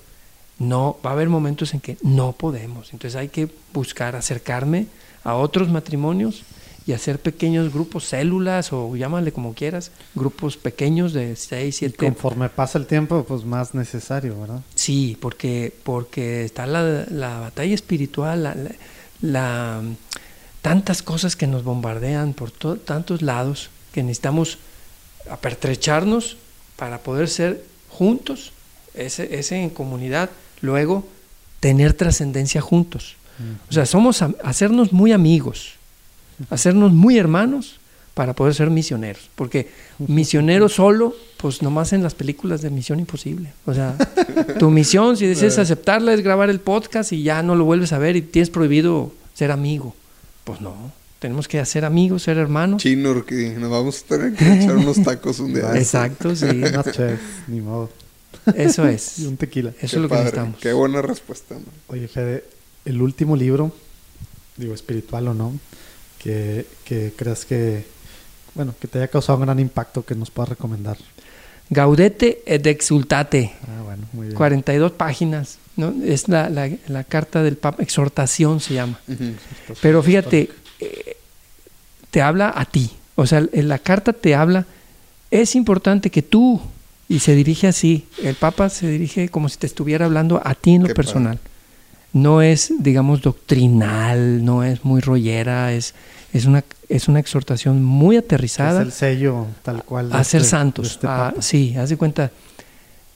no, 0.59 0.97
va 1.05 1.11
a 1.11 1.13
haber 1.13 1.29
momentos 1.29 1.73
en 1.73 1.79
que 1.79 1.97
no 2.01 2.33
podemos. 2.33 2.91
Entonces 2.93 3.15
hay 3.17 3.29
que 3.29 3.47
buscar 3.73 4.15
acercarme 4.15 4.87
a 5.23 5.35
otros 5.35 5.69
matrimonios 5.69 6.43
y 6.85 6.91
hacer 6.93 7.19
pequeños 7.19 7.71
grupos, 7.71 8.03
células 8.05 8.73
o 8.73 8.95
llámale 8.95 9.31
como 9.31 9.53
quieras, 9.53 9.91
grupos 10.15 10.57
pequeños 10.57 11.13
de 11.13 11.35
6, 11.35 11.75
Y 11.75 11.77
7 11.77 11.95
conforme 11.97 12.49
pasa 12.49 12.77
el 12.79 12.87
tiempo, 12.87 13.23
pues 13.25 13.45
más 13.45 13.73
necesario, 13.75 14.39
¿verdad? 14.41 14.61
Sí, 14.75 15.15
porque, 15.21 15.73
porque 15.83 16.43
está 16.43 16.65
la, 16.65 17.05
la 17.11 17.39
batalla 17.39 17.75
espiritual, 17.75 18.43
la- 19.21 19.81
tantas 20.61 21.01
cosas 21.01 21.35
que 21.35 21.47
nos 21.47 21.63
bombardean 21.63 22.33
por 22.33 22.51
to- 22.51 22.77
tantos 22.77 23.21
lados 23.21 23.69
que 23.93 24.03
necesitamos 24.03 24.57
apertrecharnos 25.29 26.37
para 26.75 26.99
poder 26.99 27.27
ser 27.27 27.63
juntos, 27.89 28.51
ese, 28.93 29.39
ese 29.39 29.57
en 29.61 29.69
comunidad, 29.69 30.29
luego 30.61 31.05
tener 31.59 31.93
trascendencia 31.93 32.61
juntos. 32.61 33.15
O 33.69 33.73
sea, 33.73 33.85
somos 33.85 34.21
hacernos 34.43 34.91
muy 34.91 35.13
amigos, 35.13 35.73
hacernos 36.49 36.91
muy 36.91 37.17
hermanos 37.17 37.79
para 38.13 38.33
poder 38.33 38.53
ser 38.53 38.69
misioneros. 38.69 39.29
Porque 39.35 39.69
misionero 39.97 40.67
solo, 40.67 41.15
pues 41.37 41.61
nomás 41.61 41.93
en 41.93 42.03
las 42.03 42.15
películas 42.15 42.61
de 42.61 42.69
Misión 42.69 42.99
Imposible. 42.99 43.53
O 43.65 43.73
sea, 43.73 43.95
tu 44.59 44.69
misión, 44.69 45.15
si 45.15 45.25
decides 45.25 45.57
aceptarla, 45.57 46.13
es 46.13 46.21
grabar 46.21 46.49
el 46.49 46.59
podcast 46.59 47.13
y 47.13 47.23
ya 47.23 47.41
no 47.41 47.55
lo 47.55 47.63
vuelves 47.63 47.93
a 47.93 47.97
ver 47.97 48.17
y 48.17 48.21
tienes 48.21 48.49
prohibido 48.49 49.13
ser 49.33 49.51
amigo. 49.51 49.95
Pues 50.49 50.61
no, 50.61 50.91
tenemos 51.19 51.47
que 51.47 51.59
hacer 51.59 51.85
amigos, 51.85 52.23
ser 52.23 52.37
hermanos. 52.37 52.81
Chino, 52.81 53.23
que 53.23 53.51
nos 53.51 53.69
vamos 53.69 54.01
a 54.01 54.07
tener 54.07 54.33
que 54.33 54.51
echar 54.51 54.77
unos 54.77 55.03
tacos 55.03 55.39
un 55.39 55.53
día. 55.53 55.77
Exacto, 55.77 56.35
sí. 56.35 56.45
Unas 56.49 56.91
cheves, 56.91 57.19
ni 57.47 57.61
modo. 57.61 57.91
Eso 58.55 58.87
es. 58.87 59.19
Y 59.19 59.27
un 59.27 59.37
tequila. 59.37 59.69
Eso 59.79 59.79
Qué 59.79 59.85
es 59.85 59.93
lo 59.93 60.09
que 60.09 60.15
necesitamos. 60.15 60.59
Qué 60.59 60.73
buena 60.73 61.03
respuesta. 61.03 61.53
man. 61.53 61.65
Oye, 61.89 62.07
Fede, 62.07 62.45
el 62.83 62.99
último 62.99 63.35
libro, 63.35 63.71
digo 64.57 64.73
espiritual 64.73 65.27
o 65.27 65.35
no, 65.35 65.53
que, 66.17 66.65
que 66.83 67.13
creas 67.15 67.45
que, 67.45 67.85
bueno, 68.55 68.73
que 68.81 68.87
te 68.87 68.97
haya 68.97 69.07
causado 69.07 69.37
un 69.37 69.45
gran 69.45 69.59
impacto 69.59 70.03
que 70.03 70.15
nos 70.15 70.31
puedas 70.31 70.49
recomendar. 70.49 70.97
Gaudete 71.69 72.41
et 72.45 72.65
exultate. 72.67 73.51
Ah, 73.67 73.83
bueno, 73.83 74.03
muy 74.13 74.27
bien. 74.27 74.35
42 74.37 74.91
páginas. 74.93 75.57
¿no? 75.75 75.93
Es 76.03 76.27
la, 76.27 76.49
la- 76.49 76.69
la 76.87 77.03
carta 77.03 77.41
del 77.43 77.55
Papa, 77.55 77.81
exhortación 77.83 78.59
se 78.59 78.73
llama. 78.73 78.99
Pero 79.81 80.03
fíjate, 80.03 80.49
eh, 80.79 81.15
te 82.11 82.21
habla 82.21 82.51
a 82.55 82.65
ti. 82.65 82.89
O 83.15 83.25
sea, 83.25 83.45
en 83.51 83.67
la 83.67 83.77
carta 83.79 84.11
te 84.13 84.35
habla, 84.35 84.65
es 85.31 85.55
importante 85.55 86.09
que 86.09 86.21
tú, 86.21 86.59
y 87.07 87.19
se 87.19 87.33
dirige 87.35 87.67
así, 87.67 88.07
el 88.23 88.35
Papa 88.35 88.69
se 88.69 88.87
dirige 88.87 89.29
como 89.29 89.47
si 89.49 89.57
te 89.57 89.67
estuviera 89.67 90.05
hablando 90.05 90.41
a 90.43 90.55
ti 90.55 90.75
en 90.75 90.81
lo 90.83 90.87
Qué 90.89 90.95
personal. 90.95 91.39
No 92.13 92.41
es, 92.41 92.73
digamos, 92.79 93.21
doctrinal, 93.21 94.43
no 94.43 94.63
es 94.63 94.83
muy 94.83 94.99
rollera, 95.01 95.73
es, 95.73 95.93
es, 96.33 96.45
una, 96.45 96.63
es 96.89 97.07
una 97.07 97.19
exhortación 97.19 97.83
muy 97.83 98.15
Es 98.17 98.23
aterrizada 98.23 98.81
el 98.81 98.91
sello 98.91 99.45
tal 99.63 99.83
cual. 99.83 100.09
de 100.09 100.15
a 100.17 100.23
ser 100.23 100.41
este- 100.41 100.49
santos. 100.51 100.87
de 100.87 100.93
este 100.93 101.07
a- 101.07 101.33
sí, 101.39 101.75
haz 101.77 101.89
de 101.89 101.97
cuenta. 101.97 102.31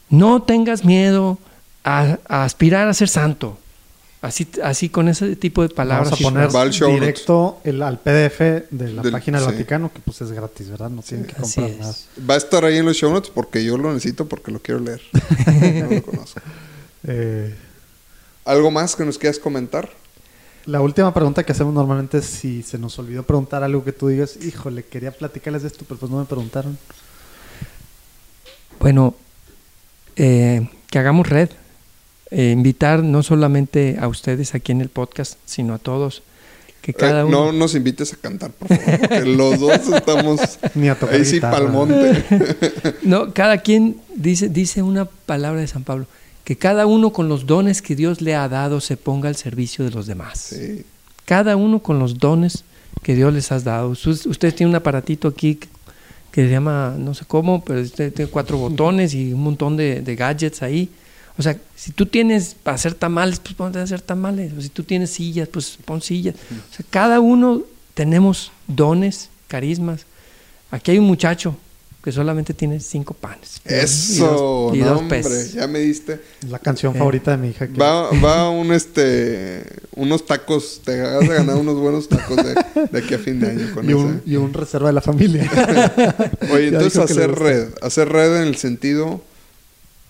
No 0.10 0.43
tengas 0.43 0.86
miedo 0.86 1.39
a, 1.84 2.17
a 2.27 2.43
aspirar 2.43 2.88
a 2.88 2.93
ser 2.93 3.10
santo. 3.10 3.58
Así, 4.21 4.47
así 4.63 4.88
con 4.88 5.10
ese 5.10 5.36
tipo 5.36 5.63
de 5.63 5.69
palabras. 5.69 6.12
Vamos 6.12 6.21
a 6.21 6.29
poner 6.29 6.56
Va 6.56 6.62
al 6.62 6.71
show 6.71 6.93
directo 6.93 7.60
el, 7.65 7.82
al 7.82 7.99
PDF 7.99 8.39
de 8.71 8.93
la 8.93 9.01
Del- 9.01 9.12
página 9.12 9.39
del 9.39 9.49
sí. 9.49 9.53
Vaticano, 9.56 9.91
que 9.91 9.99
pues 9.99 10.21
es 10.21 10.32
gratis, 10.32 10.69
¿verdad? 10.69 10.89
No 10.91 11.01
tienen 11.01 11.25
que 11.25 11.34
comprar 11.34 11.69
es. 11.69 11.77
nada. 11.79 11.95
Va 12.29 12.34
a 12.36 12.38
estar 12.38 12.63
ahí 12.63 12.77
en 12.77 12.86
los 12.86 12.95
show 12.95 13.12
notes 13.12 13.32
porque 13.34 13.65
yo 13.65 13.75
lo 13.77 13.91
necesito 13.91 14.25
porque 14.29 14.51
lo 14.51 14.60
quiero 14.62 14.79
leer. 14.79 15.01
no 15.84 15.95
lo 15.95 16.03
conozco. 16.03 16.39
Eh, 17.06 17.53
¿Algo 18.45 18.71
más 18.71 18.95
que 18.95 19.06
nos 19.06 19.17
quieras 19.17 19.39
comentar? 19.39 19.89
la 20.65 20.79
última 20.79 21.13
pregunta 21.13 21.43
que 21.43 21.51
hacemos 21.51 21.73
normalmente 21.73 22.19
es 22.19 22.25
si 22.25 22.63
se 22.63 22.77
nos 22.77 22.97
olvidó 22.97 23.23
preguntar 23.23 23.63
algo 23.63 23.84
que 23.84 23.91
tú 23.91 24.08
digas, 24.08 24.38
híjole, 24.41 24.84
quería 24.84 25.12
platicarles 25.12 25.63
de 25.63 25.67
esto, 25.67 25.84
pero 25.86 25.99
pues 25.99 26.10
no 26.10 26.19
me 26.19 26.25
preguntaron. 26.25 26.77
Bueno, 28.79 29.15
eh, 30.15 30.67
que 30.89 30.99
hagamos 30.99 31.27
red. 31.27 31.49
Eh, 32.32 32.51
invitar 32.51 33.03
no 33.03 33.21
solamente 33.23 33.97
a 33.99 34.08
ustedes 34.08 34.56
aquí 34.56 34.71
en 34.71 34.82
el 34.82 34.89
podcast, 34.89 35.38
sino 35.45 35.73
a 35.73 35.77
todos. 35.79 36.23
Que 36.82 36.93
cada 36.93 37.21
Eh, 37.21 37.23
uno. 37.25 37.45
No 37.47 37.51
nos 37.51 37.75
invites 37.75 38.13
a 38.13 38.17
cantar, 38.17 38.51
por 38.51 38.69
favor, 38.69 38.99
porque 39.01 39.25
los 39.25 39.60
dos 39.60 39.88
estamos 39.88 40.39
Ni 40.75 40.89
a 40.89 40.95
tocar 40.95 41.15
ahí 41.15 41.25
sí 41.25 41.36
guitarra. 41.36 41.58
pa'l 41.60 41.69
monte. 41.69 42.23
No, 43.03 43.34
cada 43.34 43.58
quien 43.60 43.97
dice, 44.15 44.49
dice 44.49 44.82
una 44.82 45.06
palabra 45.06 45.60
de 45.62 45.67
San 45.67 45.84
Pablo. 45.84 46.08
Que 46.43 46.58
cada 46.58 46.86
uno 46.86 47.12
con 47.13 47.29
los 47.29 47.45
dones 47.45 47.82
que 47.82 47.95
Dios 47.95 48.21
le 48.21 48.36
ha 48.36 48.49
dado 48.49 48.82
se 48.82 48.97
ponga 48.97 49.29
al 49.29 49.36
servicio 49.36 49.86
de 49.86 49.91
los 49.91 50.08
demás. 50.08 50.39
Sí. 50.39 50.84
Cada 51.25 51.56
uno 51.56 51.79
con 51.79 51.99
los 51.99 52.17
dones 52.17 52.63
que 53.01 53.15
Dios 53.15 53.34
les 53.34 53.51
ha 53.51 53.60
dado. 53.60 53.89
Usted- 53.89 54.25
Ustedes 54.27 54.56
tienen 54.56 54.71
un 54.71 54.75
aparatito 54.75 55.27
aquí 55.29 55.56
que- 55.56 55.67
se 56.45 56.49
llama, 56.49 56.95
no 56.97 57.13
sé 57.13 57.25
cómo, 57.25 57.63
pero 57.63 57.79
usted 57.82 58.12
tiene 58.13 58.29
cuatro 58.29 58.58
botones 58.69 59.13
y 59.13 59.32
un 59.34 59.43
montón 59.43 59.77
de, 59.77 60.01
de 60.01 60.15
gadgets 60.15 60.62
ahí. 60.63 60.89
O 61.38 61.41
sea, 61.41 61.58
si 61.75 61.91
tú 61.93 62.06
tienes 62.06 62.56
para 62.62 62.75
hacer 62.75 62.93
tamales, 62.93 63.39
pues 63.39 63.56
ponte 63.56 63.79
a 63.79 63.84
hacer 63.84 64.01
tamales. 64.01 64.51
O 64.58 64.62
si 64.62 64.69
tú 64.69 64.84
tienes 64.84 65.10
sillas, 65.12 65.47
pues 65.47 65.77
pon 65.86 66.01
sillas. 66.01 66.36
O 66.36 66.75
sea, 66.75 66.86
cada 66.89 67.19
uno 67.21 67.62
tenemos 67.93 68.51
dones, 68.67 69.29
carismas. 69.47 70.06
Aquí 70.71 70.91
hay 70.91 70.99
un 70.99 71.06
muchacho 71.06 71.56
que 72.04 72.12
solamente 72.12 72.54
tiene 72.54 72.80
cinco 72.82 73.13
panes. 73.13 73.62
y 73.66 73.70
dos- 73.74 73.84
Eso, 73.84 74.72
y 74.74 74.80
no, 74.80 74.88
dos 74.89 75.00
hombre, 75.00 75.24
peces. 75.24 75.54
ya 75.54 75.68
me 75.68 75.80
diste. 75.80 76.20
Es 76.44 76.50
la 76.50 76.60
canción 76.60 76.94
Eh. 76.96 77.00
favorita 77.00 77.32
de 77.32 77.38
mi 77.38 77.48
hija. 77.50 77.68
que- 77.68 77.80
Va, 77.80 78.10
va 78.20 78.50
un 78.50 78.74
este 78.74 79.63
unos 79.96 80.26
tacos, 80.26 80.82
te 80.84 81.02
vas 81.02 81.24
a 81.30 81.34
ganar 81.34 81.56
unos 81.56 81.76
buenos 81.80 82.10
tacos 82.10 82.36
de, 82.38 82.56
de 82.92 83.00
aquí 83.00 83.13
a 83.13 83.20
fin 83.20 83.39
de 83.39 83.52
año 83.52 83.74
con 83.74 83.89
y, 83.89 83.94
un, 83.94 84.22
y 84.26 84.36
un 84.36 84.52
reserva 84.54 84.88
de 84.88 84.94
la 84.94 85.02
familia. 85.02 85.50
Oye, 86.52 86.72
Ya 86.72 86.78
entonces 86.78 86.98
hacer 86.98 87.32
red, 87.32 87.68
hacer 87.82 88.10
red 88.10 88.42
en 88.42 88.48
el 88.50 88.56
sentido 88.58 89.22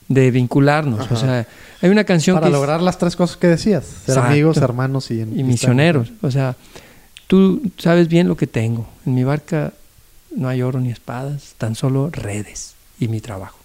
de 0.08 0.32
vincularnos. 0.32 1.10
O 1.12 1.16
sea, 1.16 1.48
hay 1.82 1.90
una 1.90 2.04
canción 2.06 2.36
Para 2.38 2.48
que 2.48 2.50
es- 2.50 2.54
lograr 2.54 2.82
las 2.82 2.98
tres 2.98 3.16
cosas 3.16 3.38
que 3.38 3.48
decías. 3.48 3.84
Ser 3.86 4.16
Exacto. 4.16 4.32
amigos, 4.32 4.58
hermanos 4.58 5.12
y, 5.12 5.22
y 5.22 5.44
misioneros. 5.44 6.12
O 6.22 6.32
sea, 6.32 6.56
tú 7.28 7.62
sabes 7.78 8.08
bien 8.08 8.28
lo 8.28 8.36
que 8.36 8.48
tengo. 8.48 8.88
En 9.06 9.14
mi 9.16 9.24
barca 9.24 9.74
no 10.36 10.48
hay 10.50 10.62
oro 10.62 10.80
ni 10.80 10.92
espadas, 10.92 11.56
tan 11.58 11.76
solo 11.76 12.10
redes 12.12 12.76
y 13.00 13.08
mi 13.08 13.20
trabajo. 13.22 13.58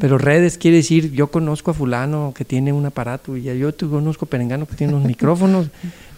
Pero 0.00 0.18
redes 0.18 0.58
quiere 0.58 0.78
decir, 0.78 1.12
yo 1.12 1.28
conozco 1.28 1.70
a 1.70 1.74
fulano 1.74 2.32
que 2.36 2.44
tiene 2.44 2.72
un 2.72 2.84
aparato 2.84 3.36
y 3.36 3.44
yo 3.44 3.72
te 3.72 3.86
conozco 3.86 4.24
a 4.24 4.28
Perengano 4.28 4.66
que 4.66 4.74
tiene 4.74 4.92
unos 4.92 5.06
micrófonos, 5.06 5.68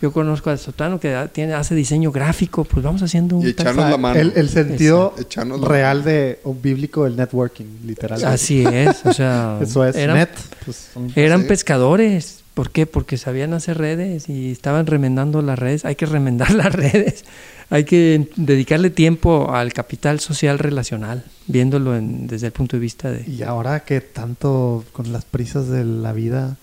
yo 0.00 0.12
conozco 0.14 0.48
a 0.48 0.56
Sotano 0.56 0.98
que 0.98 1.14
tiene, 1.30 1.52
hace 1.52 1.74
diseño 1.74 2.10
gráfico, 2.10 2.64
pues 2.64 2.82
vamos 2.82 3.02
haciendo 3.02 3.36
un... 3.36 3.46
Y 3.46 3.52
tal- 3.52 3.66
echarnos 3.66 3.90
la 3.90 3.98
mano. 3.98 4.18
El, 4.18 4.32
el 4.34 4.48
sentido 4.48 5.14
Echarnos 5.18 5.60
la 5.60 5.68
real 5.68 6.02
de 6.04 6.40
o 6.44 6.54
bíblico 6.54 7.04
del 7.04 7.16
networking, 7.16 7.66
literal. 7.84 8.24
Así 8.24 8.64
es, 8.64 9.04
o 9.04 9.12
sea, 9.12 9.58
Eso 9.62 9.84
es 9.84 9.94
eran, 9.94 10.16
net. 10.16 10.30
pues, 10.64 10.88
eran 11.14 11.42
Sí. 11.42 11.48
pescadores. 11.48 12.38
¿Por 12.54 12.70
qué? 12.70 12.86
Porque 12.86 13.18
sabían 13.18 13.52
hacer 13.52 13.76
redes 13.76 14.28
y 14.30 14.50
estaban 14.52 14.86
remendando 14.86 15.40
las 15.42 15.58
redes. 15.58 15.84
Hay 15.84 15.96
que 15.96 16.06
remendar 16.06 16.50
las 16.54 16.72
redes. 16.74 17.24
Hay 17.70 17.84
que 17.84 18.28
dedicarle 18.36 18.90
tiempo 18.90 19.52
al 19.54 19.72
capital 19.72 20.18
social 20.20 20.58
relacional, 20.58 21.24
viéndolo 21.46 21.96
en- 21.96 22.26
desde 22.26 22.48
el 22.48 22.52
punto 22.52 22.76
de 22.76 22.80
vista 22.80 23.10
de... 23.10 23.30
Y 23.30 23.42
ahora 23.42 23.80
que 23.84 24.00
tanto 24.00 24.84
con 24.92 25.12
las 25.12 25.24
prisas 25.24 25.68
de 25.68 25.84
la 25.84 26.12
vida, 26.12 26.56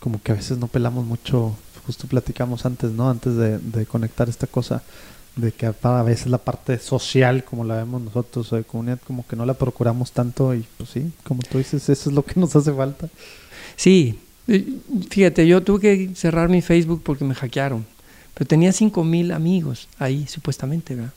como 0.00 0.22
que 0.22 0.32
a 0.32 0.36
veces 0.36 0.56
no 0.58 0.66
pelamos 0.66 1.04
mucho, 1.04 1.54
justo 1.86 2.06
platicamos 2.08 2.64
antes, 2.64 2.92
¿no? 2.92 3.10
Antes 3.10 3.36
de, 3.36 3.58
de 3.58 3.84
conectar 3.84 4.28
esta 4.30 4.46
cosa, 4.46 4.82
de 5.36 5.52
que 5.52 5.66
a 5.66 6.02
veces 6.02 6.28
la 6.28 6.38
parte 6.38 6.78
social, 6.78 7.44
como 7.44 7.62
la 7.64 7.76
vemos 7.76 8.00
nosotros, 8.00 8.50
de 8.50 8.64
comunidad, 8.64 8.98
como 9.06 9.26
que 9.26 9.36
no 9.36 9.44
la 9.44 9.54
procuramos 9.54 10.12
tanto 10.12 10.54
y 10.54 10.64
pues 10.78 10.88
sí, 10.90 11.12
como 11.24 11.42
tú 11.42 11.58
dices, 11.58 11.88
eso 11.88 12.08
es 12.10 12.14
lo 12.16 12.24
que 12.24 12.40
nos 12.40 12.56
hace 12.56 12.72
falta. 12.72 13.08
Sí, 13.76 14.18
fíjate, 15.10 15.46
yo 15.46 15.62
tuve 15.62 15.80
que 15.80 16.14
cerrar 16.14 16.48
mi 16.48 16.62
Facebook 16.62 17.02
porque 17.04 17.24
me 17.24 17.34
hackearon, 17.34 17.84
pero 18.38 18.46
tenía 18.46 18.72
5 18.72 19.02
mil 19.02 19.32
amigos 19.32 19.88
ahí 19.98 20.28
supuestamente, 20.28 20.94
¿verdad? 20.94 21.12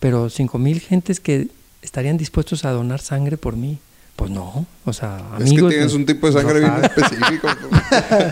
Pero 0.00 0.28
5 0.28 0.58
mil 0.58 0.80
gentes 0.80 1.20
que 1.20 1.46
estarían 1.80 2.16
dispuestos 2.16 2.64
a 2.64 2.72
donar 2.72 3.00
sangre 3.00 3.36
por 3.36 3.54
mí. 3.56 3.78
Pues 4.16 4.32
no, 4.32 4.66
o 4.84 4.92
sea, 4.92 5.22
Es 5.38 5.46
amigos... 5.46 5.70
que 5.70 5.76
tienes 5.76 5.92
no. 5.92 6.00
un 6.00 6.06
tipo 6.06 6.26
de 6.26 6.32
sangre 6.32 6.60
No 6.60 6.74
bien 6.74 6.84
específico. 6.84 7.48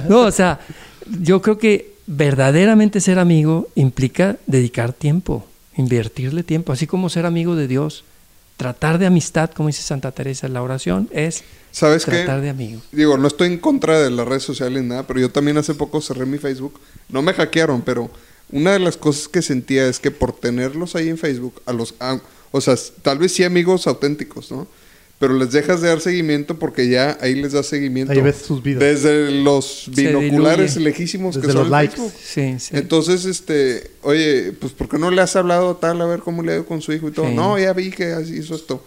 No, 0.09 0.21
o 0.23 0.33
sea, 0.33 0.59
yo 1.21 1.41
creo 1.43 1.59
que 1.59 1.95
verdaderamente 2.09 3.01
ser 3.01 3.21
amigo 3.21 3.69
implica 3.77 4.37
dedicar 4.49 4.93
tiempo, 4.93 5.47
invertirle 5.77 6.43
tiempo, 6.43 6.73
así 6.73 6.89
como 6.89 7.11
ser 7.11 7.27
amigo 7.27 7.55
de 7.55 7.69
Dios. 7.69 8.03
Tratar 8.57 8.99
de 8.99 9.07
amistad, 9.07 9.51
como 9.51 9.69
dice 9.69 9.83
Santa 9.83 10.13
Teresa, 10.13 10.47
la 10.49 10.63
oración 10.63 11.09
es 11.13 11.43
¿Sabes 11.73 12.05
qué? 12.05 12.13
tratar 12.13 12.41
de 12.41 12.51
amigo. 12.51 12.81
Digo, 12.93 13.19
no 13.19 13.27
estoy 13.27 13.49
en 13.49 13.59
contra 13.59 13.99
de 14.01 14.11
las 14.11 14.27
redes 14.29 14.45
sociales 14.45 14.81
ni 14.83 14.89
nada, 14.89 15.05
pero 15.07 15.19
yo 15.19 15.31
también 15.31 15.59
hace 15.59 15.75
poco 15.75 16.01
cerré 16.01 16.25
mi 16.25 16.39
Facebook. 16.39 16.79
No 17.09 17.21
me 17.21 17.33
hackearon, 17.35 17.83
pero 17.83 18.11
una 18.53 18.73
de 18.73 18.79
las 18.79 18.97
cosas 18.97 19.27
que 19.27 19.43
sentía 19.43 19.89
es 19.89 19.99
que 19.99 20.13
por 20.13 20.33
tenerlos 20.33 20.95
ahí 20.95 21.09
en 21.09 21.19
Facebook, 21.19 21.61
a 21.67 21.73
los, 21.73 21.95
a- 21.99 22.21
o 22.53 22.61
sea, 22.61 22.77
tal 23.03 23.19
vez 23.19 23.33
sí 23.35 23.43
amigos 23.43 23.89
auténticos, 23.89 24.53
¿no? 24.53 24.69
Pero 25.27 25.39
les 25.39 25.53
dejas 25.53 25.81
de 25.81 25.89
dar 25.89 26.01
seguimiento 26.03 26.59
porque 26.59 26.87
ya 26.87 27.17
ahí 27.23 27.35
les 27.35 27.53
das 27.53 27.65
seguimiento. 27.67 28.13
Ahí 28.13 28.21
ves 28.21 28.37
sus 28.47 28.63
vidas. 28.63 28.81
Desde 28.81 29.31
los 29.31 29.91
binoculares 29.95 30.75
diluye. 30.75 30.91
lejísimos 30.91 31.35
Desde 31.35 31.47
que 31.47 31.53
son 31.55 31.63
los 31.63 31.71
likes. 31.71 31.97
Facebook. 31.97 32.13
Sí, 32.23 32.55
sí. 32.59 32.77
Entonces, 32.77 33.25
este, 33.25 33.91
oye, 34.03 34.53
pues 34.61 34.73
¿por 34.75 34.89
qué 34.89 34.99
no 34.99 35.11
le 35.11 35.23
has 35.23 35.35
hablado 35.35 35.77
tal 35.77 35.99
a 36.03 36.05
ver 36.05 36.21
cómo 36.21 36.43
le 36.43 36.53
ha 36.53 36.55
ido 36.57 36.67
con 36.67 36.83
su 36.83 36.93
hijo 36.93 37.09
y 37.09 37.13
todo? 37.13 37.27
Sí. 37.29 37.35
No, 37.35 37.59
ya 37.59 37.73
vi 37.73 37.91
que 37.91 38.15
hizo 38.35 38.55
esto. 38.55 38.85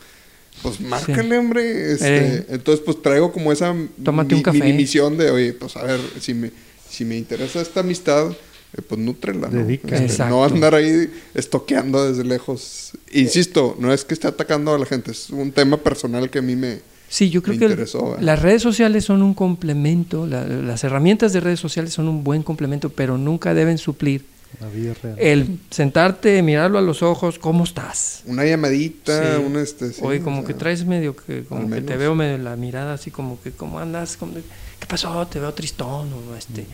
Pues 0.61 0.79
márcale, 0.79 1.37
hombre. 1.39 1.93
Este, 1.93 2.17
Eh. 2.37 2.45
Entonces, 2.49 2.83
pues 2.85 3.01
traigo 3.01 3.31
como 3.31 3.51
esa 3.51 3.75
Tómate 4.03 4.35
un 4.35 4.43
café. 4.43 4.59
mini 4.59 4.73
misión 4.73 5.17
de, 5.17 5.31
oye, 5.31 5.53
pues 5.53 5.75
a 5.75 5.83
ver, 5.83 5.99
si 6.19 6.33
me, 6.35 6.51
si 6.87 7.03
me 7.03 7.17
interesa 7.17 7.61
esta 7.61 7.79
amistad, 7.79 8.31
eh, 8.77 8.81
pues 8.87 8.99
nútrela, 9.01 9.49
¿no? 9.49 9.67
Este, 9.69 10.25
no 10.25 10.43
andar 10.43 10.75
ahí 10.75 11.11
estoqueando 11.33 12.07
desde 12.07 12.23
lejos. 12.23 12.91
Insisto, 13.11 13.75
no 13.79 13.93
es 13.93 14.05
que 14.05 14.13
esté 14.13 14.27
atacando 14.27 14.73
a 14.73 14.79
la 14.79 14.85
gente, 14.85 15.11
es 15.11 15.29
un 15.29 15.51
tema 15.51 15.77
personal 15.77 16.29
que 16.29 16.39
a 16.39 16.41
mí 16.41 16.55
me... 16.55 16.79
Sí, 17.09 17.29
yo 17.29 17.41
creo 17.41 17.57
que 17.57 17.63
interesó, 17.65 18.15
¿eh? 18.15 18.21
las 18.21 18.41
redes 18.41 18.61
sociales 18.61 19.05
son 19.05 19.21
un 19.21 19.33
complemento, 19.33 20.27
la- 20.27 20.45
las 20.45 20.83
herramientas 20.83 21.31
de 21.31 21.39
redes 21.39 21.59
sociales 21.59 21.93
son 21.93 22.07
un 22.09 22.21
buen 22.23 22.43
complemento, 22.43 22.89
pero 22.89 23.17
nunca 23.17 23.53
deben 23.53 23.77
suplir 23.77 24.25
La 24.59 24.67
vida 24.67 24.93
real. 25.01 25.15
el 25.17 25.57
sentarte, 25.71 26.41
mirarlo 26.43 26.77
a 26.77 26.81
los 26.81 27.01
ojos, 27.03 27.39
¿cómo 27.39 27.63
estás? 27.63 28.23
Una 28.25 28.43
llamadita, 28.43 29.37
Sí. 29.37 29.41
un 29.45 29.55
este... 29.55 29.93
sí, 29.93 30.01
Oye, 30.03 30.19
o 30.19 30.23
como 30.23 30.37
sea, 30.41 30.47
que 30.47 30.53
traes 30.55 30.85
medio 30.85 31.15
que, 31.15 31.43
como 31.45 31.69
que 31.69 31.79
te 31.81 31.95
veo 31.95 32.13
medio 32.13 32.37
la 32.39 32.57
mirada 32.57 32.95
así 32.95 33.09
como 33.09 33.39
que, 33.41 33.51
¿cómo 33.51 33.79
andas? 33.79 34.17
Como 34.17 34.33
¿Qué 34.33 34.85
pasó? 34.85 35.25
Te 35.27 35.39
veo 35.39 35.53
tristón, 35.53 36.09
o 36.11 36.35
este, 36.35 36.65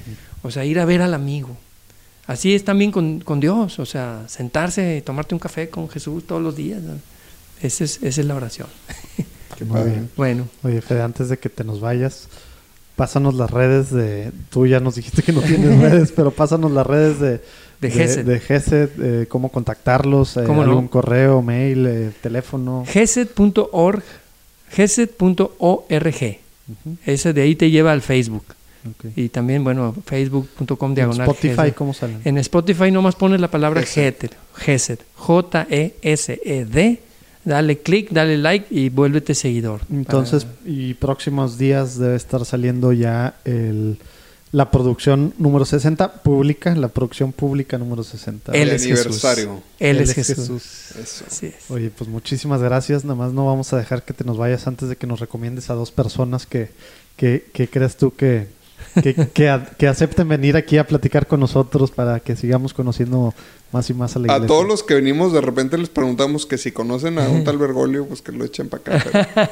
o 0.41 0.49
sea, 0.49 0.65
ir 0.65 0.79
a 0.79 0.85
ver 0.85 1.01
al 1.03 1.13
amigo. 1.13 1.55
Así 2.25 2.55
es 2.55 2.63
también 2.63 2.91
con, 2.91 3.19
con 3.19 3.39
Dios, 3.39 3.79
o 3.79 3.85
sea, 3.85 4.23
sentarse, 4.27 5.01
tomarte 5.01 5.35
un 5.35 5.39
café 5.39 5.69
con 5.69 5.89
Jesús 5.89 6.25
todos 6.25 6.41
los 6.41 6.55
días. 6.55 6.81
¿no? 6.81 6.93
Esa 7.61 7.83
es, 7.83 8.01
esa 8.01 8.21
es 8.21 8.27
la 8.27 8.35
oración. 8.35 8.67
qué 9.57 9.65
Muy 9.65 9.83
bien. 9.83 10.09
Bueno, 10.15 10.47
Oye, 10.63 10.81
Fede, 10.81 11.01
antes 11.01 11.27
de 11.29 11.37
que 11.37 11.49
te 11.49 11.65
nos 11.65 11.81
vayas, 11.81 12.29
pásanos 12.95 13.33
las 13.33 13.51
redes 13.51 13.91
de... 13.91 14.31
Tú 14.49 14.65
ya 14.67 14.79
nos 14.79 14.95
dijiste 14.95 15.21
que 15.21 15.33
no 15.33 15.41
tienes 15.41 15.79
redes, 15.81 16.13
pero 16.15 16.31
pásanos 16.31 16.71
las 16.71 16.87
redes 16.87 17.19
de... 17.19 17.41
De 17.81 17.91
Gesed. 17.91 18.25
De, 18.25 18.39
Gesed, 18.39 18.89
eh, 19.01 19.27
cómo 19.27 19.49
contactarlos, 19.49 20.37
eh, 20.37 20.43
¿Cómo 20.45 20.63
no? 20.63 20.69
algún 20.69 20.87
correo, 20.87 21.41
mail, 21.41 21.85
eh, 21.85 22.11
teléfono. 22.21 22.85
gesed.org, 22.87 24.01
gesed.org. 24.69 26.37
Ujú, 26.65 26.97
Ese 27.05 27.33
de 27.33 27.41
ahí 27.41 27.55
te 27.55 27.69
lleva 27.69 27.91
al 27.91 28.01
Facebook. 28.01 28.45
Y 29.15 29.29
también, 29.29 29.63
bueno, 29.63 29.95
facebook.com 30.05 30.91
En 30.91 30.95
diagonal. 30.95 31.27
Spotify, 31.27 31.55
Gesed. 31.55 31.73
¿cómo 31.73 31.93
salen? 31.93 32.21
En 32.25 32.37
Spotify 32.37 32.91
nomás 32.91 33.15
pones 33.15 33.39
la 33.41 33.49
palabra 33.49 33.81
Gesed. 33.83 34.31
Gesed, 34.55 34.99
J-E-S-E-D. 35.15 36.99
Dale 37.45 37.79
clic, 37.79 38.09
dale 38.11 38.37
like 38.37 38.67
y 38.69 38.87
vuélvete 38.87 39.35
seguidor. 39.35 39.81
Entonces, 39.91 40.45
Para- 40.45 40.57
y 40.69 40.93
próximos 40.93 41.57
días 41.57 41.97
debe 41.99 42.15
estar 42.15 42.45
saliendo 42.45 42.93
ya 42.93 43.35
el, 43.43 43.97
la 44.53 44.71
producción 44.71 45.33
número 45.37 45.65
60 45.65 46.23
pública, 46.23 46.73
la 46.73 46.87
producción 46.87 47.33
pública 47.33 47.77
número 47.77 48.01
60. 48.03 48.53
Él 48.53 48.69
El 48.69 48.75
es 48.75 48.83
Jesús. 48.85 48.99
aniversario. 49.25 49.61
Él, 49.77 49.97
Él 49.97 50.03
es 50.03 50.17
es 50.17 50.27
Jesús. 50.27 50.63
Eso. 50.97 51.25
Así 51.27 51.47
es. 51.47 51.69
Oye, 51.69 51.89
pues 51.89 52.09
muchísimas 52.09 52.61
gracias. 52.61 53.03
Nada 53.03 53.15
más 53.15 53.33
no 53.33 53.45
vamos 53.45 53.73
a 53.73 53.77
dejar 53.77 54.03
que 54.03 54.13
te 54.13 54.23
nos 54.23 54.37
vayas 54.37 54.65
antes 54.67 54.87
de 54.87 54.95
que 54.95 55.05
nos 55.05 55.19
recomiendes 55.19 55.69
a 55.69 55.73
dos 55.73 55.91
personas 55.91 56.45
que, 56.45 56.69
que, 57.17 57.43
que 57.53 57.67
creas 57.67 57.97
tú 57.97 58.15
que, 58.15 58.47
que, 59.01 59.13
que, 59.33 59.49
a- 59.49 59.63
que 59.77 59.87
acepten 59.87 60.27
venir 60.27 60.55
aquí 60.57 60.77
a 60.77 60.85
platicar 60.85 61.27
con 61.27 61.39
nosotros 61.39 61.91
para 61.91 62.19
que 62.19 62.35
sigamos 62.35 62.73
conociendo 62.73 63.33
más 63.71 63.89
y 63.89 63.93
más 63.93 64.15
a 64.15 64.19
la 64.19 64.27
iglesia. 64.27 64.43
A 64.45 64.47
todos 64.47 64.67
los 64.67 64.83
que 64.83 64.93
venimos, 64.95 65.33
de 65.33 65.41
repente 65.41 65.77
les 65.77 65.89
preguntamos 65.89 66.45
que 66.45 66.57
si 66.57 66.71
conocen 66.71 67.17
a 67.19 67.27
un 67.29 67.43
tal 67.45 67.57
Bergoglio, 67.57 68.05
pues 68.05 68.21
que 68.21 68.31
lo 68.31 68.45
echen 68.45 68.69
para 68.69 68.97
acá. 68.97 69.47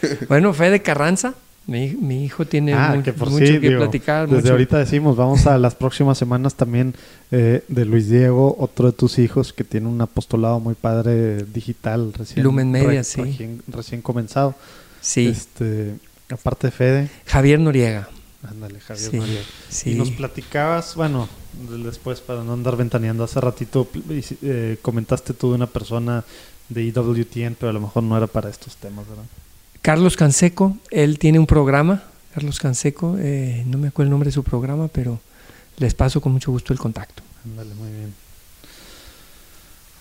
pero- 0.00 0.26
Bueno, 0.28 0.52
Fede 0.52 0.82
Carranza, 0.82 1.34
mi, 1.66 1.94
mi 1.94 2.24
hijo 2.26 2.44
tiene 2.44 2.74
Ah, 2.74 2.92
mu- 2.94 3.02
que 3.02 3.14
por 3.14 3.30
mucho 3.30 3.46
sí, 3.46 3.52
que 3.58 3.68
digo, 3.68 3.80
platicar. 3.80 4.26
desde 4.28 4.42
mucho- 4.42 4.52
ahorita 4.52 4.78
decimos, 4.78 5.16
vamos 5.16 5.46
a 5.46 5.56
las 5.56 5.74
próximas 5.74 6.18
semanas 6.18 6.54
también 6.56 6.94
eh, 7.30 7.64
de 7.68 7.84
Luis 7.86 8.10
Diego, 8.10 8.54
otro 8.58 8.86
de 8.86 8.92
tus 8.92 9.18
hijos 9.18 9.54
que 9.54 9.64
tiene 9.64 9.88
un 9.88 9.98
apostolado 10.02 10.60
muy 10.60 10.74
padre 10.74 11.44
digital 11.44 12.12
recién, 12.12 12.44
Lumen 12.44 12.70
Media, 12.70 13.02
sí. 13.02 13.22
recién, 13.22 13.62
recién 13.68 14.02
comenzado. 14.02 14.54
Sí, 15.00 15.28
Este, 15.28 15.94
aparte 16.30 16.66
de 16.66 16.70
Fede, 16.70 17.08
Javier 17.26 17.60
Noriega. 17.60 18.08
Ándale, 18.48 18.80
Javier 18.80 19.10
Sí, 19.10 19.16
Noriega. 19.16 19.42
sí. 19.68 19.90
Y 19.92 19.94
nos 19.94 20.10
platicabas, 20.10 20.94
bueno, 20.94 21.28
después 21.84 22.20
para 22.20 22.42
no 22.44 22.52
andar 22.52 22.76
ventaneando, 22.76 23.24
hace 23.24 23.40
ratito 23.40 23.88
eh, 24.42 24.78
comentaste 24.82 25.34
tú 25.34 25.50
de 25.50 25.54
una 25.56 25.66
persona 25.66 26.24
de 26.68 26.82
IWTN, 26.84 27.56
pero 27.58 27.70
a 27.70 27.72
lo 27.72 27.80
mejor 27.80 28.02
no 28.02 28.16
era 28.16 28.26
para 28.26 28.48
estos 28.50 28.76
temas, 28.76 29.06
¿verdad? 29.08 29.24
Carlos 29.82 30.16
Canseco, 30.16 30.76
él 30.90 31.18
tiene 31.18 31.38
un 31.38 31.46
programa. 31.46 32.02
Carlos 32.34 32.58
Canseco, 32.58 33.16
eh, 33.18 33.62
no 33.66 33.78
me 33.78 33.88
acuerdo 33.88 34.06
el 34.08 34.10
nombre 34.10 34.28
de 34.28 34.32
su 34.32 34.42
programa, 34.42 34.88
pero 34.88 35.20
les 35.76 35.94
paso 35.94 36.20
con 36.20 36.32
mucho 36.32 36.50
gusto 36.50 36.72
el 36.72 36.78
contacto. 36.78 37.22
Ándale, 37.44 37.74
muy 37.74 37.90
bien. 37.90 38.14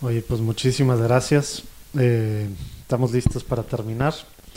Oye, 0.02 0.22
pues 0.22 0.41
muchísimas 0.41 1.00
gracias. 1.00 1.64
Eh, 1.98 2.48
estamos 2.82 3.12
listos 3.12 3.44
para 3.44 3.64
terminar. 3.64 4.14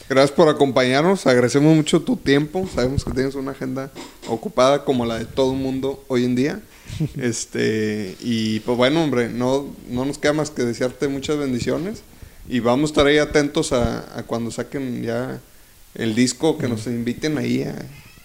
Gracias 0.08 0.30
por 0.32 0.48
acompañarnos. 0.48 1.26
Agradecemos 1.26 1.74
mucho 1.74 2.02
tu 2.02 2.16
tiempo. 2.16 2.68
Sabemos 2.72 3.04
que 3.04 3.10
tienes 3.12 3.34
una 3.34 3.50
agenda 3.52 3.90
ocupada 4.28 4.84
como 4.84 5.04
la 5.04 5.18
de 5.18 5.24
todo 5.24 5.52
el 5.52 5.58
mundo 5.58 6.04
hoy 6.08 6.24
en 6.24 6.36
día. 6.36 6.60
este 7.20 8.14
Y 8.20 8.60
pues 8.60 8.76
bueno, 8.78 9.02
hombre, 9.02 9.28
no, 9.28 9.66
no 9.90 10.04
nos 10.04 10.18
queda 10.18 10.32
más 10.32 10.50
que 10.50 10.62
desearte 10.62 11.08
muchas 11.08 11.38
bendiciones. 11.38 12.02
Y 12.48 12.60
vamos 12.60 12.90
a 12.90 12.92
estar 12.92 13.06
ahí 13.06 13.18
atentos 13.18 13.72
a, 13.72 14.18
a 14.18 14.22
cuando 14.22 14.52
saquen 14.52 15.02
ya 15.02 15.40
el 15.96 16.14
disco, 16.14 16.56
que 16.58 16.68
nos 16.68 16.86
inviten 16.86 17.38
ahí 17.38 17.62
a... 17.64 17.74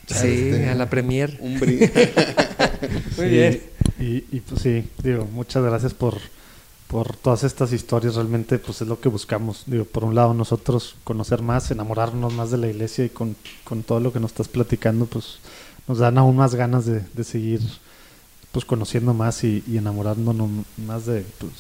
Sí, 0.07 0.28
este, 0.28 0.69
a 0.69 0.76
la 0.76 0.89
premier. 0.89 1.38
Un 1.41 1.57
Muy 3.17 3.26
Y- 3.26 3.30
bien. 3.30 3.61
Y, 3.99 4.24
y, 4.32 4.39
pues 4.41 4.61
sí, 4.61 4.84
digo, 5.03 5.26
muchas 5.32 5.63
gracias 5.63 5.93
por 5.93 6.17
por 6.92 7.16
todas 7.16 7.44
estas 7.46 7.72
historias, 7.72 8.16
realmente 8.16 8.60
pues 8.60 8.82
es 8.82 8.88
lo 8.89 9.00
que 9.00 9.08
buscamos. 9.08 9.64
Digo, 9.66 9.86
por 9.86 10.04
un 10.04 10.14
lado 10.14 10.34
nosotros 10.34 10.96
conocer 11.06 11.42
más, 11.42 11.72
enamorarnos 11.72 12.34
más 12.34 12.52
de 12.52 12.58
la 12.58 12.68
iglesia 12.68 13.06
y 13.06 13.10
con, 13.10 13.38
con 13.64 13.82
todo 13.84 14.02
lo 14.02 14.12
que 14.12 14.20
nos 14.20 14.32
estás 14.32 14.50
platicando, 14.50 15.06
pues 15.06 15.38
nos 15.88 16.00
dan 16.00 16.18
aún 16.18 16.36
más 16.36 16.54
ganas 16.54 16.86
de, 16.86 17.02
de 17.14 17.24
seguir 17.24 17.62
pues 18.52 18.66
conociendo 18.66 19.14
más 19.14 19.46
y, 19.46 19.64
y 19.66 19.78
enamorándonos 19.78 20.50
más 20.86 21.06
de, 21.06 21.24
pues, 21.39 21.54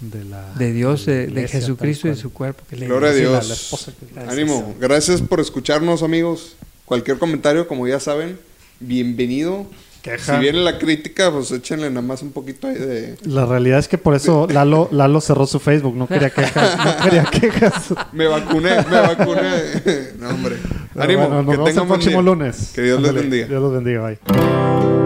de, 0.00 0.18
de 0.18 0.24
la 0.24 0.52
De 0.54 0.72
Dios, 0.72 1.06
de, 1.06 1.28
de 1.28 1.46
Jesucristo 1.46 2.08
y 2.08 2.16
su 2.16 2.32
cuerpo. 2.32 2.64
Que 2.68 2.74
le 2.76 2.86
Gloria 2.86 3.10
a 3.10 3.12
Sí, 3.14 3.22
la- 3.22 3.28
Dios. 3.30 3.48
la 3.48 3.54
esposa 3.54 3.92
que- 3.92 4.06
Gracias. 4.12 4.32
Ánimo. 4.32 4.74
Gracias 4.80 5.22
por 5.22 5.38
escucharnos, 5.38 6.02
amigos. 6.02 6.56
Cualquier 6.86 7.18
comentario, 7.20 7.68
como 7.68 7.86
ya 7.86 8.00
saben, 8.00 8.36
bienvenido. 8.80 9.66
Queja. 10.06 10.34
Si 10.36 10.40
viene 10.40 10.60
la 10.60 10.78
crítica, 10.78 11.32
pues 11.32 11.50
échenle 11.50 11.90
nada 11.90 12.02
más 12.02 12.22
un 12.22 12.30
poquito 12.30 12.68
ahí 12.68 12.74
de... 12.76 13.16
La 13.24 13.44
realidad 13.44 13.80
es 13.80 13.88
que 13.88 13.98
por 13.98 14.14
eso 14.14 14.46
Lalo, 14.52 14.88
Lalo 14.92 15.20
cerró 15.20 15.46
su 15.48 15.58
Facebook, 15.58 15.96
no 15.96 16.06
quería 16.06 16.30
quejas, 16.30 16.78
no 16.78 16.96
quería 17.04 17.24
quejas. 17.24 17.92
Me 18.12 18.26
vacuné, 18.28 18.76
me 18.88 19.00
vacuné. 19.00 19.50
no, 20.20 20.28
hombre. 20.28 20.56
Pero 20.92 21.04
Ánimo, 21.04 21.28
bueno, 21.28 21.42
nos 21.42 21.56
que 21.56 21.62
vemos 21.62 21.82
el 21.82 21.86
próximo 21.88 22.22
día. 22.22 22.30
lunes. 22.32 22.72
Que 22.72 22.82
Dios 22.82 23.00
les 23.00 23.08
Ándale, 23.10 23.20
bendiga. 23.28 23.46
Dios 23.48 23.62
los 23.62 23.72
bendiga, 23.72 24.06
bye. 24.06 25.05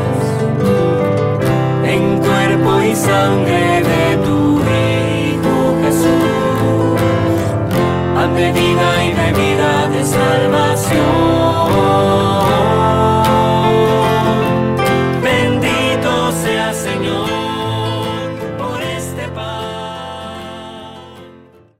cuerpo 2.61 2.81
y 2.81 2.95
sangre 2.95 3.83
de 3.83 4.17
tu 4.17 4.59
Hijo 4.61 5.75
Jesús. 5.83 6.99
Han 8.17 8.33
bebida 8.33 9.05
y 9.05 9.13
bebida 9.13 9.87
de 9.87 10.05
salvación. 10.05 11.01